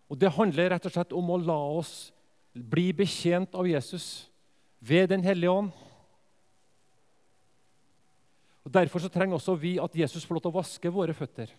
Og 0.09 0.19
Det 0.19 0.31
handler 0.31 0.69
rett 0.69 0.85
og 0.85 0.91
slett 0.91 1.13
om 1.13 1.29
å 1.29 1.45
la 1.45 1.59
oss 1.79 2.11
bli 2.53 2.93
betjent 2.93 3.53
av 3.55 3.67
Jesus. 3.67 4.29
ved 4.79 5.09
Den 5.09 5.23
hellige 5.23 5.49
ånd. 5.49 5.71
Og 8.63 8.71
Derfor 8.71 8.99
så 8.99 9.09
trenger 9.09 9.33
også 9.35 9.55
vi 9.59 9.79
at 9.79 9.95
Jesus 9.95 10.23
får 10.23 10.35
lov 10.35 10.41
til 10.41 10.51
å 10.51 10.59
vaske 10.61 10.93
våre 10.93 11.13
føtter. 11.13 11.49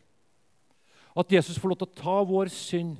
At 1.16 1.32
Jesus 1.32 1.58
får 1.58 1.72
lov 1.72 1.80
til 1.80 1.88
å 1.88 1.98
ta 2.02 2.16
vår 2.26 2.50
synd. 2.52 2.96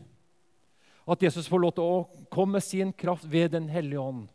At 1.09 1.23
Jesus 1.25 1.49
får 1.49 1.62
lov 1.62 1.75
til 1.77 1.85
å 1.85 2.27
komme 2.33 2.59
med 2.59 2.65
sin 2.65 2.93
kraft 2.93 3.25
ved 3.29 3.53
Den 3.57 3.69
hellige 3.73 4.00
ånd. 4.00 4.27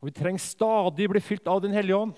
Og 0.00 0.08
Vi 0.08 0.16
trenger 0.16 0.40
stadig 0.40 1.08
bli 1.10 1.20
fylt 1.20 1.48
av 1.48 1.60
Den 1.62 1.76
hellige 1.76 1.96
ånd. 1.96 2.16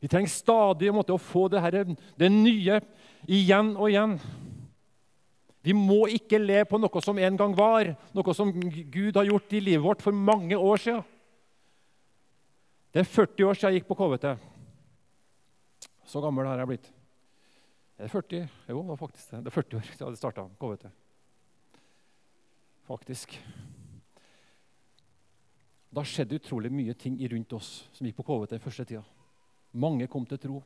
Vi 0.00 0.08
trenger 0.08 0.28
stadig 0.28 0.92
måte, 0.92 1.14
å 1.14 1.18
få 1.18 1.46
det, 1.48 1.60
her, 1.64 1.84
det 2.20 2.28
nye 2.30 2.80
igjen 3.26 3.72
og 3.76 3.88
igjen. 3.88 4.18
Vi 5.66 5.74
må 5.74 6.04
ikke 6.14 6.38
le 6.38 6.60
på 6.68 6.78
noe 6.78 7.02
som 7.02 7.18
en 7.18 7.38
gang 7.40 7.54
var, 7.56 7.94
noe 8.14 8.34
som 8.36 8.52
Gud 8.52 9.16
har 9.16 9.26
gjort 9.26 9.56
i 9.56 9.62
livet 9.64 9.82
vårt 9.82 10.04
for 10.04 10.14
mange 10.14 10.54
år 10.54 10.82
siden. 10.82 11.06
Det 12.94 13.02
er 13.02 13.08
40 13.08 13.48
år 13.48 13.58
siden 13.58 13.72
jeg 13.72 13.82
gikk 13.82 13.88
på 13.90 13.98
KVT. 13.98 14.36
Så 16.06 16.22
gammel 16.22 16.46
har 16.46 16.62
jeg 16.62 16.70
blitt. 16.70 16.95
Er 17.96 18.04
det 18.04 18.12
40? 18.12 18.48
Jo, 18.68 18.82
det 18.82 18.88
var 18.90 19.00
faktisk 19.00 19.30
det. 19.30 19.42
Det 19.44 19.50
er 19.50 19.56
40 19.56 19.76
år 19.78 19.86
siden 19.88 20.08
jeg 20.10 20.20
starta 20.20 20.44
KVT. 20.60 20.88
Faktisk. 22.86 23.36
Da 25.96 26.04
skjedde 26.04 26.36
utrolig 26.36 26.70
mye 26.72 26.94
ting 26.98 27.16
rundt 27.32 27.54
oss 27.56 27.70
som 27.96 28.06
gikk 28.06 28.18
på 28.18 28.26
KVT 28.28 28.56
den 28.56 28.64
første 28.66 28.84
tida. 28.84 29.04
Mange 29.72 30.08
kom 30.12 30.26
til 30.28 30.40
tro. 30.40 30.62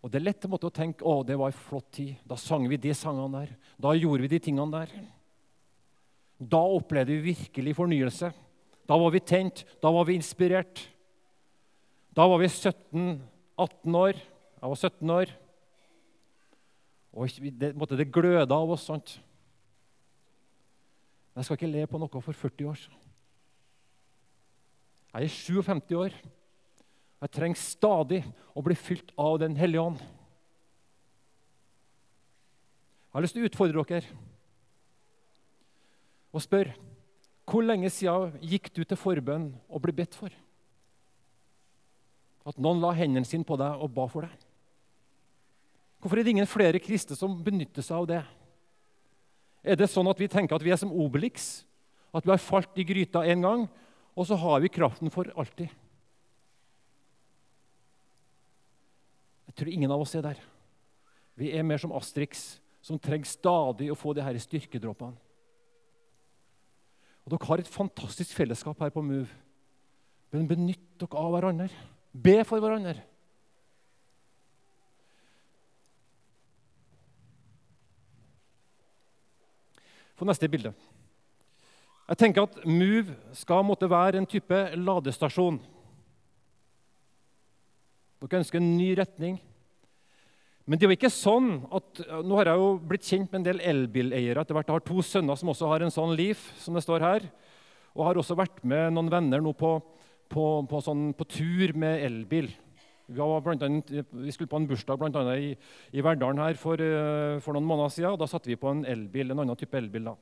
Og 0.00 0.08
Det 0.08 0.16
er 0.16 0.24
lett 0.24 0.46
måte, 0.48 0.70
å 0.70 0.72
tenke 0.72 1.04
å, 1.04 1.20
det 1.20 1.36
var 1.36 1.52
en 1.52 1.60
flott 1.60 1.90
tid. 1.92 2.16
Da 2.24 2.38
sang 2.40 2.64
vi 2.68 2.80
de 2.80 2.94
sangene 2.96 3.42
der. 3.42 3.56
Da 3.76 3.92
gjorde 3.92 4.24
vi 4.24 4.32
de 4.32 4.40
tingene 4.40 4.72
der. 4.72 4.94
Da 6.40 6.62
opplevde 6.64 7.18
vi 7.18 7.34
virkelig 7.34 7.76
fornyelse. 7.76 8.32
Da 8.88 8.96
var 8.96 9.12
vi 9.12 9.20
tent. 9.20 9.66
Da 9.84 9.92
var 9.92 10.08
vi 10.08 10.16
inspirert. 10.16 10.80
Da 12.16 12.24
var 12.26 12.40
vi 12.40 12.48
17-18 12.48 14.00
år. 14.00 14.24
Jeg 14.60 14.68
var 14.68 14.76
17 14.76 15.10
år. 15.10 15.32
Og 17.12 17.28
det, 17.60 17.72
måtte 17.76 17.96
det 17.98 18.12
gløda 18.12 18.54
av 18.54 18.70
oss. 18.76 18.86
sant? 18.86 19.16
Men 21.32 21.40
jeg 21.40 21.48
skal 21.48 21.58
ikke 21.58 21.72
le 21.72 21.86
på 21.88 22.00
noe 22.00 22.22
for 22.22 22.36
40 22.36 22.68
år. 22.68 22.82
Jeg 25.10 25.26
er 25.26 25.34
57 25.34 25.96
år. 25.98 26.16
Jeg 27.20 27.32
trenger 27.36 27.60
stadig 27.60 28.20
å 28.56 28.62
bli 28.64 28.76
fylt 28.78 29.12
av 29.18 29.38
Den 29.42 29.56
hellige 29.56 29.82
ånd. 29.82 30.00
Jeg 33.10 33.16
har 33.16 33.24
lyst 33.24 33.34
til 33.34 33.42
å 33.42 33.48
utfordre 33.50 33.84
dere 33.88 34.18
og 36.30 36.44
spørre 36.44 36.76
hvor 37.50 37.64
lenge 37.66 37.88
siden 37.90 38.36
gikk 38.46 38.68
du 38.70 38.84
til 38.84 38.94
forbønn 38.94 39.48
og 39.66 39.82
ble 39.82 39.94
bedt 39.98 40.14
for? 40.14 40.30
At 42.46 42.60
noen 42.62 42.78
la 42.78 42.92
hendene 42.94 43.26
sine 43.26 43.42
på 43.46 43.58
deg 43.58 43.82
og 43.82 43.90
ba 43.96 44.06
for 44.06 44.22
deg? 44.22 44.49
Hvorfor 46.00 46.18
er 46.18 46.24
det 46.24 46.32
ingen 46.32 46.48
flere 46.48 46.80
kristne 46.80 47.16
som 47.18 47.36
benytter 47.44 47.84
seg 47.84 47.98
av 47.98 48.08
det? 48.08 48.20
Er 49.60 49.76
det 49.76 49.90
sånn 49.92 50.08
at 50.08 50.20
vi 50.20 50.30
tenker 50.32 50.56
at 50.56 50.64
vi 50.64 50.72
er 50.72 50.80
som 50.80 50.92
Obelix? 50.92 51.66
At 52.16 52.24
vi 52.24 52.32
har 52.32 52.40
falt 52.42 52.78
i 52.80 52.86
gryta 52.88 53.22
én 53.28 53.44
gang, 53.44 53.66
og 54.16 54.26
så 54.26 54.38
har 54.40 54.62
vi 54.64 54.72
kraften 54.72 55.12
for 55.12 55.28
alltid? 55.38 55.68
Jeg 59.50 59.58
tror 59.58 59.70
ingen 59.70 59.92
av 59.92 60.00
oss 60.02 60.14
er 60.16 60.24
der. 60.24 60.40
Vi 61.36 61.52
er 61.52 61.66
mer 61.66 61.80
som 61.82 61.92
Astrix, 61.96 62.60
som 62.80 62.98
trenger 62.98 63.28
stadig 63.28 63.90
å 63.92 63.98
få 63.98 64.14
de 64.16 64.24
her 64.24 64.38
styrkedråpene. 64.40 65.18
Og 67.26 67.32
Dere 67.34 67.48
har 67.50 67.60
et 67.60 67.70
fantastisk 67.70 68.32
fellesskap 68.34 68.80
her 68.80 68.92
på 68.94 69.04
Move. 69.04 69.28
Men 70.32 70.48
benytt 70.48 70.86
dere 70.98 71.20
av 71.20 71.34
hverandre. 71.34 71.68
Be 72.14 72.40
for 72.46 72.62
hverandre. 72.62 73.02
Få 80.20 80.26
neste 80.28 80.50
bilde. 80.52 80.74
Jeg 82.10 82.18
tenker 82.20 82.44
at 82.44 82.58
Move 82.68 83.14
skal 83.38 83.62
måtte 83.64 83.88
være 83.88 84.20
en 84.20 84.26
type 84.28 84.56
ladestasjon. 84.76 85.56
Dere 88.20 88.40
ønsker 88.42 88.60
en 88.60 88.74
ny 88.76 88.90
retning. 88.98 89.38
Men 90.68 90.76
det 90.76 90.84
er 90.84 90.92
jo 90.92 90.98
ikke 90.98 91.12
sånn 91.14 91.48
at, 91.72 92.02
Nå 92.20 92.36
har 92.36 92.50
jeg 92.50 92.60
jo 92.60 92.66
blitt 92.90 93.06
kjent 93.08 93.30
med 93.30 93.40
en 93.40 93.46
del 93.46 93.62
elbileiere. 93.72 94.42
etter 94.42 94.58
hvert. 94.58 94.68
Jeg 94.68 94.76
har 94.76 94.84
to 94.90 95.00
sønner 95.00 95.40
som 95.40 95.54
også 95.54 95.70
har 95.72 95.86
en 95.86 95.94
sånn 95.94 96.12
Leaf, 96.18 96.50
som 96.60 96.76
det 96.76 96.84
står 96.84 97.00
her. 97.00 97.30
Og 97.96 98.04
har 98.04 98.20
også 98.20 98.36
vært 98.36 98.60
med 98.60 98.92
noen 98.92 99.08
venner 99.08 99.40
nå 99.40 99.54
på, 99.56 99.78
på, 100.28 100.44
på, 100.68 100.82
sånn, 100.84 101.14
på 101.16 101.24
tur 101.32 101.72
med 101.72 102.04
elbil. 102.04 102.52
Vi, 103.10 103.20
annet, 103.20 103.92
vi, 104.10 104.32
skulle 104.32 104.50
på 104.50 104.60
en 104.60 104.66
bursdag 104.70 104.98
blant 105.00 105.16
annet, 105.18 105.42
i, 105.42 105.54
i 105.98 106.04
Verdalen 106.04 106.42
her 106.42 106.58
for, 106.58 106.78
uh, 106.78 107.40
for, 107.42 107.56
noen 107.56 107.66
måneder 107.66 107.94
siden. 107.94 108.12
og 108.14 108.20
Da 108.22 108.28
satte 108.30 108.50
vi 108.50 108.58
på 108.60 108.70
en 108.70 108.84
elbil, 108.88 109.32
en 109.32 109.42
annen 109.44 109.58
type 109.58 109.78
elbil. 109.78 110.12
da. 110.12 110.16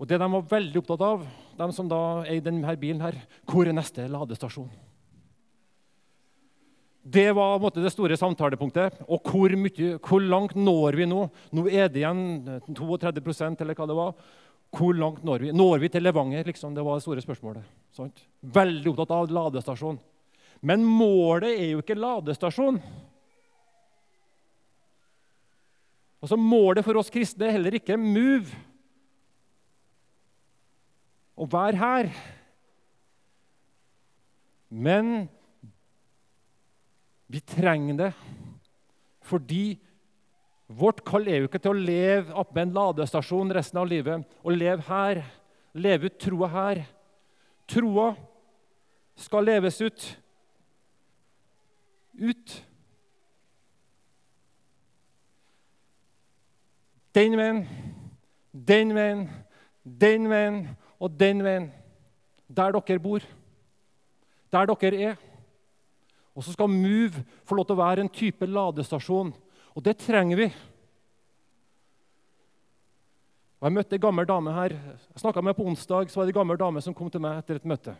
Og 0.00 0.08
det 0.08 0.18
De 0.18 0.30
var 0.32 0.46
veldig 0.48 0.80
opptatt 0.80 1.02
av, 1.04 1.26
de 1.58 1.72
som 1.76 1.88
da 1.88 2.00
eide 2.24 2.48
denne 2.48 2.76
bilen, 2.80 3.02
her, 3.04 3.20
hvor 3.44 3.68
er 3.68 3.76
neste 3.76 4.08
ladestasjon? 4.08 4.70
Det 7.00 7.30
var 7.32 7.54
på 7.56 7.60
en 7.60 7.64
måte, 7.64 7.82
det 7.84 7.92
store 7.92 8.16
samtalepunktet. 8.16 9.00
Og 9.08 9.24
hvor, 9.24 9.52
mye, 9.56 9.96
hvor, 9.98 10.20
langt 10.20 10.56
når 10.56 10.98
vi 11.00 11.08
nå? 11.08 11.24
Nå 11.56 11.66
er 11.68 11.88
det 11.88 12.02
igjen 12.02 12.60
32 12.76 13.60
eller 13.60 13.76
hva 13.76 13.88
det 13.88 13.96
var. 13.96 14.14
Hvor 14.76 14.94
langt 14.94 15.24
når 15.26 15.46
vi? 15.46 15.52
Når 15.56 15.80
vi 15.82 15.88
til 15.90 16.04
Levanger? 16.04 16.44
Liksom? 16.46 16.74
Det 16.74 16.84
var 16.84 16.98
det 16.98 17.04
store 17.04 17.24
spørsmålet. 17.24 17.64
Sant? 17.96 18.20
Veldig 18.40 18.92
opptatt 18.92 19.16
av 19.16 19.32
ladestasjon. 19.32 19.98
Men 20.60 20.84
målet 20.84 21.54
er 21.54 21.70
jo 21.72 21.80
ikke 21.80 21.96
ladestasjon. 21.96 22.80
Og 26.20 26.28
så 26.28 26.36
Målet 26.36 26.84
for 26.84 27.00
oss 27.00 27.12
kristne 27.12 27.48
er 27.48 27.56
heller 27.56 27.78
ikke 27.78 27.96
move. 27.96 28.52
Å 31.40 31.46
være 31.48 31.80
her. 31.80 32.10
Men 34.68 35.28
vi 37.30 37.40
trenger 37.46 37.96
det 38.04 38.12
fordi 39.30 39.78
vårt 40.66 41.04
kall 41.06 41.28
er 41.30 41.38
jo 41.38 41.46
ikke 41.46 41.60
til 41.62 41.70
å 41.70 41.82
leve 41.86 42.34
oppe 42.38 42.56
med 42.56 42.64
en 42.64 42.72
ladestasjon 42.74 43.52
resten 43.54 43.78
av 43.78 43.86
livet. 43.90 44.24
Å 44.42 44.54
leve 44.54 44.82
her, 44.88 45.20
leve 45.78 46.10
ut 46.10 46.18
troa 46.18 46.48
her. 46.50 46.80
Troa 47.70 48.08
skal 49.18 49.46
leves 49.46 49.78
ut. 49.82 50.06
Ut. 52.18 52.56
Den 57.14 57.36
veien, 57.38 57.64
den 58.52 58.94
veien, 58.94 59.24
den 59.82 60.28
veien 60.30 60.60
og 61.00 61.14
den 61.18 61.42
veien. 61.42 61.70
Der 62.50 62.74
dere 62.74 63.02
bor, 63.02 63.24
der 64.52 64.66
dere 64.70 65.02
er. 65.10 65.16
Og 66.34 66.44
så 66.44 66.54
skal 66.54 66.70
Move 66.70 67.24
få 67.44 67.56
lov 67.58 67.66
til 67.66 67.76
å 67.76 67.82
være 67.82 68.04
en 68.04 68.12
type 68.12 68.46
ladestasjon. 68.46 69.32
Og 69.74 69.84
det 69.84 69.98
trenger 69.98 70.38
vi. 70.38 70.46
Og 73.60 73.66
Jeg 73.68 73.76
møtte 73.76 73.98
en 73.98 74.02
gammel 74.06 74.26
dame 74.26 74.54
her. 74.56 74.76
Jeg 75.12 75.20
snakka 75.20 75.42
med 75.44 75.56
på 75.58 75.66
onsdag, 75.68 76.08
så 76.08 76.20
var 76.20 76.26
det 76.26 76.34
en 76.34 76.40
gammel 76.40 76.60
dame 76.60 76.80
som 76.80 76.94
kom 76.96 77.10
til 77.10 77.20
meg 77.20 77.42
etter 77.42 77.58
et 77.60 77.66
møte. 77.68 77.96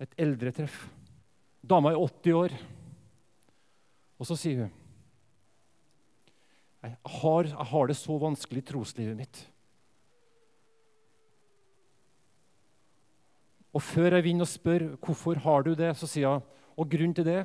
Et 0.00 0.14
eldretreff. 0.16 0.86
Dama 1.66 1.92
er 1.92 2.00
80 2.00 2.38
år. 2.38 2.54
Og 4.16 4.28
så 4.28 4.38
sier 4.38 4.66
hun 4.66 4.74
jeg 6.86 6.94
har, 7.18 7.48
jeg 7.50 7.66
har 7.66 7.88
det 7.90 7.96
så 7.98 8.14
vanskelig 8.22 8.60
i 8.62 8.66
troslivet 8.68 9.16
mitt. 9.18 9.38
Og 13.74 13.82
Før 13.82 14.14
jeg 14.14 14.24
vinner 14.28 14.46
og 14.46 14.52
spør 14.52 14.84
hvorfor 15.02 15.40
har 15.42 15.66
du 15.66 15.72
det, 15.74 15.90
så 15.98 16.06
sier 16.06 16.28
jeg 16.28 16.44
og 16.76 16.90
grunnen 16.92 17.16
til 17.16 17.26
det 17.26 17.40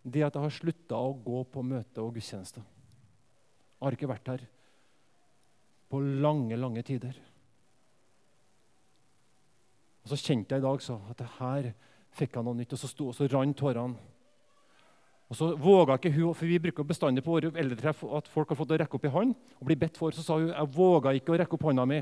det 0.00 0.22
er 0.22 0.30
at 0.30 0.36
jeg 0.38 0.46
har 0.46 0.54
slutta 0.54 0.96
å 0.96 1.12
gå 1.12 1.42
på 1.52 1.64
møte 1.66 2.00
og 2.00 2.14
gudstjenester. 2.14 2.62
Jeg 2.64 3.84
har 3.84 3.96
ikke 3.96 4.08
vært 4.08 4.30
her 4.32 4.46
på 5.90 6.00
lange, 6.00 6.56
lange 6.56 6.84
tider. 6.86 7.18
Og 10.00 10.12
Så 10.12 10.16
kjente 10.22 10.54
jeg 10.54 10.62
i 10.62 10.64
dag 10.64 10.80
så, 10.84 10.96
at 11.10 11.18
det 11.20 11.28
her 11.36 11.72
fikk 12.16 12.36
jeg 12.36 12.46
noe 12.46 12.58
nytt, 12.58 12.72
og 12.74 12.80
så, 12.80 12.90
sto, 12.90 13.10
og 13.10 13.16
så 13.16 13.28
rant 13.30 13.56
tårene. 13.58 14.08
Og 15.30 15.38
så 15.38 15.52
våga 15.54 15.94
ikke 15.94 16.10
hun, 16.10 16.34
for 16.34 16.46
Vi 16.46 16.58
bruker 16.58 16.86
bestandig 16.86 17.22
på 17.22 17.30
våre 17.36 17.52
eldretreff 17.54 18.02
at 18.18 18.28
folk 18.28 18.50
har 18.50 18.58
fått 18.58 18.72
å 18.74 18.78
rekke 18.80 18.96
opp 18.98 19.04
i 19.06 19.12
hånd 19.14 19.34
og 19.60 19.68
bli 19.68 19.76
bedt 19.78 19.98
for. 20.00 20.10
Så 20.10 20.24
sa 20.26 20.40
hun 20.40 20.50
jeg 20.50 20.72
våga 20.74 21.14
ikke 21.14 21.32
å 21.32 21.38
rekke 21.38 21.54
opp 21.54 21.66
hånda 21.68 21.84
mi. 21.86 22.00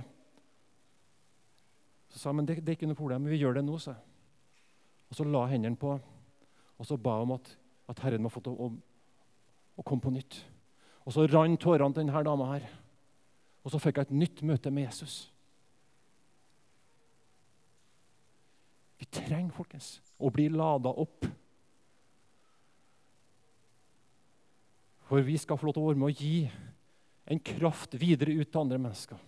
Så 2.09 2.23
sa 2.23 2.31
jeg 2.31 2.39
men 2.39 2.49
det, 2.49 2.63
det 2.65 2.73
er 2.73 2.79
ikke 2.79 2.89
noe 2.89 2.97
problem, 2.97 3.29
vi 3.29 3.37
gjør 3.37 3.59
det 3.59 3.67
nå. 3.67 3.77
Så. 3.77 3.93
Og 5.13 5.19
så 5.19 5.29
la 5.29 5.45
hendene 5.49 5.77
på, 5.77 5.93
og 6.79 6.87
så 6.89 6.97
ba 6.97 7.19
om 7.21 7.35
at, 7.37 7.51
at 7.93 8.01
Herren 8.05 8.25
må 8.25 8.33
få 8.33 8.41
til 8.45 8.57
å, 8.57 8.71
å, 9.77 9.85
komme 9.85 10.05
på 10.05 10.13
nytt. 10.15 10.41
Og 11.05 11.13
så 11.13 11.27
rant 11.29 11.61
tårene 11.61 11.93
til 11.93 12.07
denne 12.07 12.25
dama 12.25 12.53
her. 12.55 12.65
Og 13.65 13.73
så 13.73 13.81
fikk 13.83 14.01
jeg 14.01 14.09
et 14.09 14.21
nytt 14.23 14.43
møte 14.47 14.73
med 14.73 14.89
Jesus. 14.89 15.27
Vi 18.99 19.07
trenger 19.15 19.55
folkens, 19.55 19.99
å 20.19 20.31
bli 20.35 20.49
lada 20.51 20.91
opp. 20.91 21.27
For 25.09 25.25
vi 25.25 25.39
skal 25.41 25.59
få 25.59 25.69
lov 25.69 25.77
til 25.77 25.85
å 25.85 25.91
være 25.93 26.01
med 26.03 26.11
å 26.11 26.17
gi 26.19 26.49
en 27.29 27.41
kraft 27.45 27.95
videre 28.01 28.35
ut 28.35 28.51
til 28.51 28.61
andre 28.61 28.81
mennesker. 28.81 29.21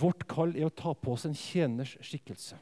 Vårt 0.00 0.24
kall 0.28 0.54
er 0.56 0.68
å 0.68 0.74
ta 0.74 0.94
på 0.96 1.12
oss 1.12 1.26
en 1.28 1.36
tjeners 1.36 1.96
skikkelse. 2.04 2.56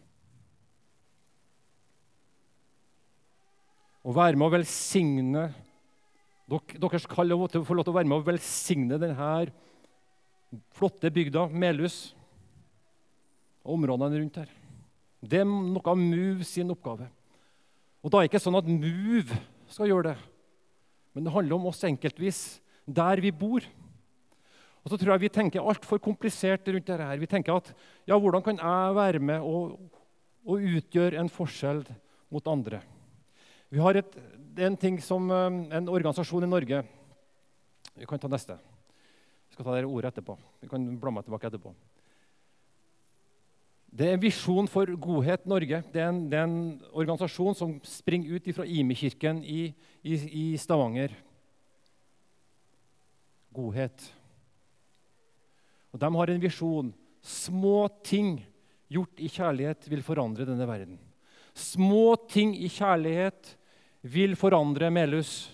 Å 4.03 4.15
være 4.15 4.39
med 4.39 4.49
å 4.49 4.55
velsigne 4.57 5.51
Deres 6.53 7.07
kall 7.09 7.31
er 7.33 7.39
å 7.39 7.47
få 7.65 7.73
lov 7.73 7.87
til 7.87 7.93
å 7.95 7.97
være 7.97 8.09
med 8.11 8.19
å 8.19 8.25
velsigne 8.27 8.99
denne 9.01 9.29
flotte 10.77 11.09
bygda, 11.15 11.47
Melhus, 11.49 12.11
og 13.63 13.77
områdene 13.77 14.21
rundt 14.21 14.41
her. 14.43 14.51
Det 15.23 15.43
er 15.43 15.47
noe 15.47 15.85
av 15.87 15.99
MOVE 15.99 16.47
sin 16.47 16.71
oppgave. 16.75 17.07
Og 18.03 18.11
da 18.11 18.19
er 18.19 18.27
det 18.27 18.33
ikke 18.33 18.43
sånn 18.43 18.59
at 18.59 18.67
MOVE 18.67 19.39
skal 19.71 19.91
gjøre 19.91 20.11
det, 20.11 20.17
men 21.15 21.27
det 21.27 21.35
handler 21.35 21.59
om 21.59 21.69
oss 21.71 21.85
enkeltvis, 21.87 22.43
der 22.89 23.21
vi 23.23 23.31
bor. 23.31 23.65
Og 24.83 24.91
så 24.91 24.99
tror 24.99 25.15
jeg 25.15 25.29
Vi 25.29 25.35
tenker 25.37 25.63
altfor 25.63 26.01
komplisert 26.03 26.67
rundt 26.67 26.87
dette. 26.87 27.05
her. 27.05 27.19
Vi 27.19 27.27
tenker 27.27 27.55
at 27.55 27.73
ja, 28.07 28.19
hvordan 28.19 28.43
kan 28.43 28.59
jeg 28.59 28.95
være 28.95 29.19
med 29.21 29.41
og, 29.41 29.79
og 30.45 30.59
utgjøre 30.59 31.21
en 31.21 31.29
forskjell 31.31 31.85
mot 32.31 32.47
andre? 32.49 32.83
Vi 33.71 33.79
har 33.79 33.95
et, 33.97 34.17
en 34.59 34.77
ting 34.77 34.99
som 35.01 35.31
eh, 35.31 35.77
en 35.77 35.89
organisasjon 35.89 36.45
i 36.45 36.51
Norge 36.51 36.83
Vi 37.95 38.07
kan 38.07 38.19
ta 38.19 38.29
neste. 38.29 38.57
Vi 39.49 39.55
skal 39.55 39.65
ta 39.65 39.77
det 39.77 39.87
ordet 39.87 40.11
etterpå. 40.13 40.37
Vi 40.61 40.69
kan 40.69 40.85
bla 40.99 41.11
meg 41.13 41.25
tilbake 41.25 41.47
etterpå. 41.47 41.75
Det 43.93 44.09
er 44.09 44.21
visjon 44.21 44.69
for 44.73 44.89
Godhet 44.97 45.45
Norge. 45.45 45.83
Det 45.93 46.01
er 46.01 46.09
en, 46.09 46.23
det 46.33 46.39
er 46.39 46.47
en 46.49 46.81
organisasjon 46.97 47.57
som 47.59 47.75
springer 47.85 48.39
ut 48.39 48.49
fra 48.57 48.65
Imi-kirken 48.65 49.43
i, 49.45 49.67
i, 50.01 50.15
i 50.17 50.45
Stavanger. 50.57 51.13
Godhet. 53.53 54.07
Og 55.93 56.01
De 56.01 56.09
har 56.17 56.33
en 56.33 56.41
visjon. 56.41 56.89
Små 57.21 57.85
ting 58.01 58.39
gjort 58.93 59.21
i 59.21 59.29
kjærlighet 59.29 59.85
vil 59.93 60.05
forandre 60.05 60.49
denne 60.49 60.69
verden. 60.69 60.97
Små 61.53 62.17
ting 62.33 62.57
i 62.57 62.73
kjærlighet 62.73 63.53
vil 64.09 64.33
forandre 64.41 64.89
Melhus. 64.89 65.53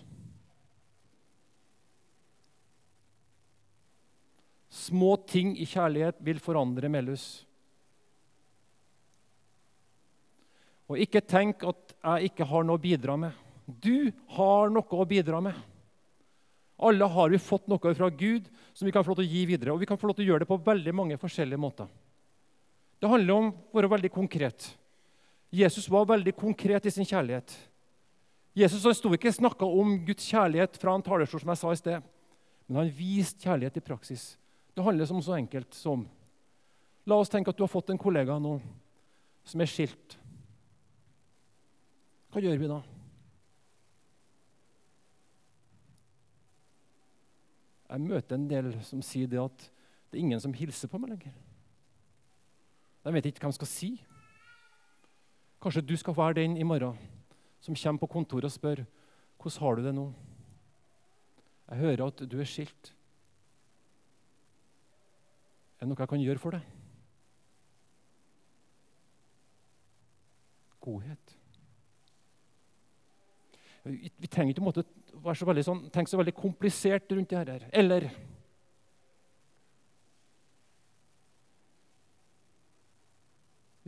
Små 4.71 5.17
ting 5.27 5.57
i 5.59 5.67
kjærlighet 5.67 6.23
vil 6.23 6.39
forandre 6.39 6.87
Melhus. 6.87 7.48
Og 10.89 11.01
ikke 11.01 11.21
tenk 11.21 11.65
at 11.69 11.95
jeg 11.99 12.31
ikke 12.31 12.47
har 12.49 12.65
noe 12.65 12.79
å 12.79 12.83
bidra 12.83 13.17
med. 13.21 13.37
Du 13.67 14.11
har 14.39 14.73
noe 14.73 15.01
å 15.03 15.07
bidra 15.09 15.41
med. 15.45 15.57
Alle 16.79 17.09
har 17.11 17.33
vi 17.33 17.41
fått 17.43 17.67
noe 17.69 17.95
fra 17.95 18.09
Gud 18.09 18.47
som 18.73 18.87
vi 18.87 18.93
kan 18.95 19.05
få 19.05 19.13
lov 19.13 19.21
til 19.21 19.27
å 19.27 19.33
gi 19.33 19.47
videre. 19.51 19.75
Og 19.75 19.83
vi 19.83 19.89
kan 19.91 19.99
få 20.01 20.09
lov 20.09 20.17
til 20.17 20.29
å 20.29 20.33
gjøre 20.33 20.45
det 20.45 20.51
på 20.51 20.61
veldig 20.65 20.95
mange 20.95 21.19
forskjellige 21.21 21.61
måter. 21.61 21.89
Det 22.99 23.11
handler 23.11 23.35
om 23.35 23.51
å 23.51 23.79
være 23.79 23.91
veldig 23.93 24.13
konkret. 24.15 24.71
Jesus 25.55 25.89
var 25.91 26.09
veldig 26.09 26.35
konkret 26.39 26.87
i 26.87 26.93
sin 26.93 27.07
kjærlighet. 27.09 27.53
Jesus 28.59 28.85
han 28.85 28.97
sto 28.97 29.11
ikke 29.15 29.33
snakka 29.33 29.67
om 29.67 29.97
Guds 30.07 30.27
kjærlighet 30.29 30.79
fra 30.81 30.95
en 30.97 31.05
talerstol, 31.05 31.43
som 31.43 31.53
jeg 31.53 31.61
sa 31.61 31.73
i 31.73 31.81
sted. 31.81 32.07
Men 32.67 32.83
han 32.83 32.95
viste 32.95 33.47
kjærlighet 33.47 33.79
i 33.79 33.85
praksis. 33.85 34.25
Det 34.75 34.85
handler 34.85 35.13
om 35.13 35.23
så 35.25 35.37
enkelt 35.39 35.75
som 35.75 36.07
La 37.09 37.17
oss 37.17 37.31
tenke 37.33 37.49
at 37.49 37.57
du 37.57 37.63
har 37.65 37.73
fått 37.73 37.89
en 37.89 38.01
kollega 38.01 38.35
nå 38.37 38.59
som 39.49 39.63
er 39.65 39.71
skilt. 39.71 40.19
Hva 42.29 42.43
gjør 42.45 42.61
vi 42.61 42.69
da? 42.69 42.79
Jeg 47.89 48.05
møter 48.05 48.37
en 48.37 48.49
del 48.51 48.73
som 48.85 49.01
sier 49.05 49.31
det 49.31 49.41
at 49.41 49.69
det 50.09 50.19
er 50.19 50.25
ingen 50.25 50.41
som 50.41 50.53
hilser 50.57 50.91
på 50.93 51.01
meg 51.01 51.15
lenger. 51.15 51.33
De 53.05 53.15
vet 53.15 53.29
ikke 53.31 53.47
hva 53.47 53.53
de 53.53 53.57
skal 53.57 53.71
si. 53.71 53.91
Kanskje 55.63 55.87
du 55.89 55.97
skal 55.97 56.17
være 56.17 56.43
den 56.43 56.59
i 56.61 56.67
morgen 56.69 56.99
som 57.65 57.77
kommer 57.77 58.05
på 58.05 58.11
kontoret 58.13 58.45
og 58.45 58.53
spør 58.55 58.85
hvordan 59.39 59.63
har 59.63 59.77
du 59.77 59.83
det 59.87 59.95
nå. 59.95 60.07
Jeg 61.71 61.79
hører 61.79 62.07
at 62.07 62.23
du 62.31 62.39
er 62.41 62.49
skilt. 62.49 62.93
Er 65.79 65.87
det 65.87 65.91
noe 65.93 66.03
jeg 66.03 66.11
kan 66.11 66.23
gjøre 66.23 66.43
for 66.43 66.57
deg? 66.57 66.65
Godhet. 70.83 71.38
Vi, 73.89 74.29
trenger 74.29 74.55
ikke 74.55 74.65
måte, 74.65 74.85
være 75.25 75.41
så 75.41 75.49
veldig 75.49 75.65
sånn, 75.67 75.85
tenke 75.95 76.11
så 76.11 76.21
veldig 76.21 76.37
komplisert 76.37 77.11
rundt 77.15 77.33
det 77.33 77.39
her. 77.41 77.69
Eller 77.73 78.11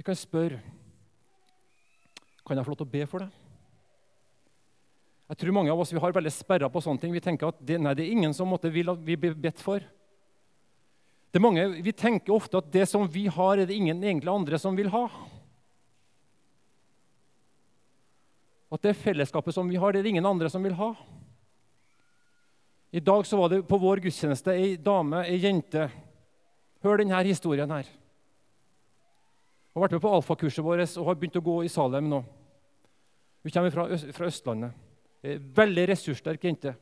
Vi 0.01 0.05
kan 0.07 0.17
spørre 0.17 0.63
Kan 2.47 2.57
jeg 2.57 2.65
få 2.65 2.73
lov 2.73 2.79
til 2.81 2.87
å 2.89 2.93
be 2.95 3.03
for 3.07 3.21
deg. 3.21 3.35
Jeg 5.31 5.39
tror 5.39 5.55
mange 5.55 5.71
av 5.71 5.83
oss 5.83 5.93
vi 5.93 6.01
har 6.03 6.15
veldig 6.17 6.33
sperra 6.35 6.71
på 6.73 6.81
sånne 6.83 6.99
ting. 6.99 7.13
Vi 7.15 7.23
tenker 7.23 7.53
at 7.53 7.59
det, 7.63 7.77
nei, 7.79 7.93
det 7.95 8.03
er 8.07 8.15
ingen 8.17 8.33
som 8.35 8.49
måtte 8.51 8.73
vil 8.73 8.91
at 8.91 9.05
vi 9.07 9.15
blir 9.21 9.37
bedt 9.39 9.61
for. 9.63 9.85
Det 11.31 11.39
er 11.39 11.45
mange, 11.45 11.69
Vi 11.85 11.93
tenker 11.95 12.35
ofte 12.35 12.59
at 12.59 12.73
det 12.73 12.89
som 12.91 13.05
vi 13.07 13.29
har, 13.31 13.61
er 13.61 13.69
det 13.69 13.77
ingen 13.77 14.03
egentlig 14.03 14.33
andre 14.33 14.59
som 14.59 14.75
vil 14.75 14.91
ha. 14.91 15.05
At 18.71 18.83
det 18.87 18.99
fellesskapet 18.99 19.55
som 19.55 19.69
vi 19.69 19.79
har, 19.81 19.93
det 19.93 20.01
er 20.01 20.07
det 20.07 20.13
ingen 20.15 20.27
andre 20.27 20.51
som 20.51 20.63
vil 20.63 20.77
ha. 20.79 20.93
I 22.91 23.01
dag 23.01 23.27
så 23.27 23.39
var 23.39 23.51
det 23.51 23.65
på 23.69 23.79
vår 23.79 24.03
gudstjeneste 24.03 24.55
ei 24.55 24.77
dame, 24.79 25.25
ei 25.27 25.39
jente. 25.43 25.89
Hør 26.83 27.03
denne 27.03 27.23
historien 27.27 27.71
her. 27.71 27.87
Hun 29.71 29.79
har 29.79 29.85
vært 29.87 29.95
med 29.99 30.03
på 30.03 30.13
alfakurset 30.17 30.65
vårt 30.67 30.97
og 30.99 31.07
har 31.07 31.19
begynt 31.19 31.39
å 31.39 31.45
gå 31.47 31.57
i 31.63 31.71
Salem 31.71 32.09
nå. 32.11 32.23
Hun 33.43 33.53
kommer 33.55 33.75
fra, 33.75 33.87
fra 34.17 34.31
Østlandet. 34.31 34.87
Ei 35.23 35.37
veldig 35.39 35.85
ressurssterk 35.93 36.45
jente. 36.45 36.75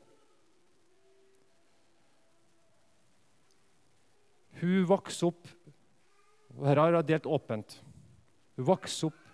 Hun 4.59 4.87
vokste 4.89 5.29
opp 5.29 5.55
Her 6.59 6.81
har 6.81 6.97
jeg 6.97 7.07
delt 7.13 7.27
åpent. 7.31 7.77
Hun 8.57 8.67
vokste 8.67 9.13
opp 9.13 9.28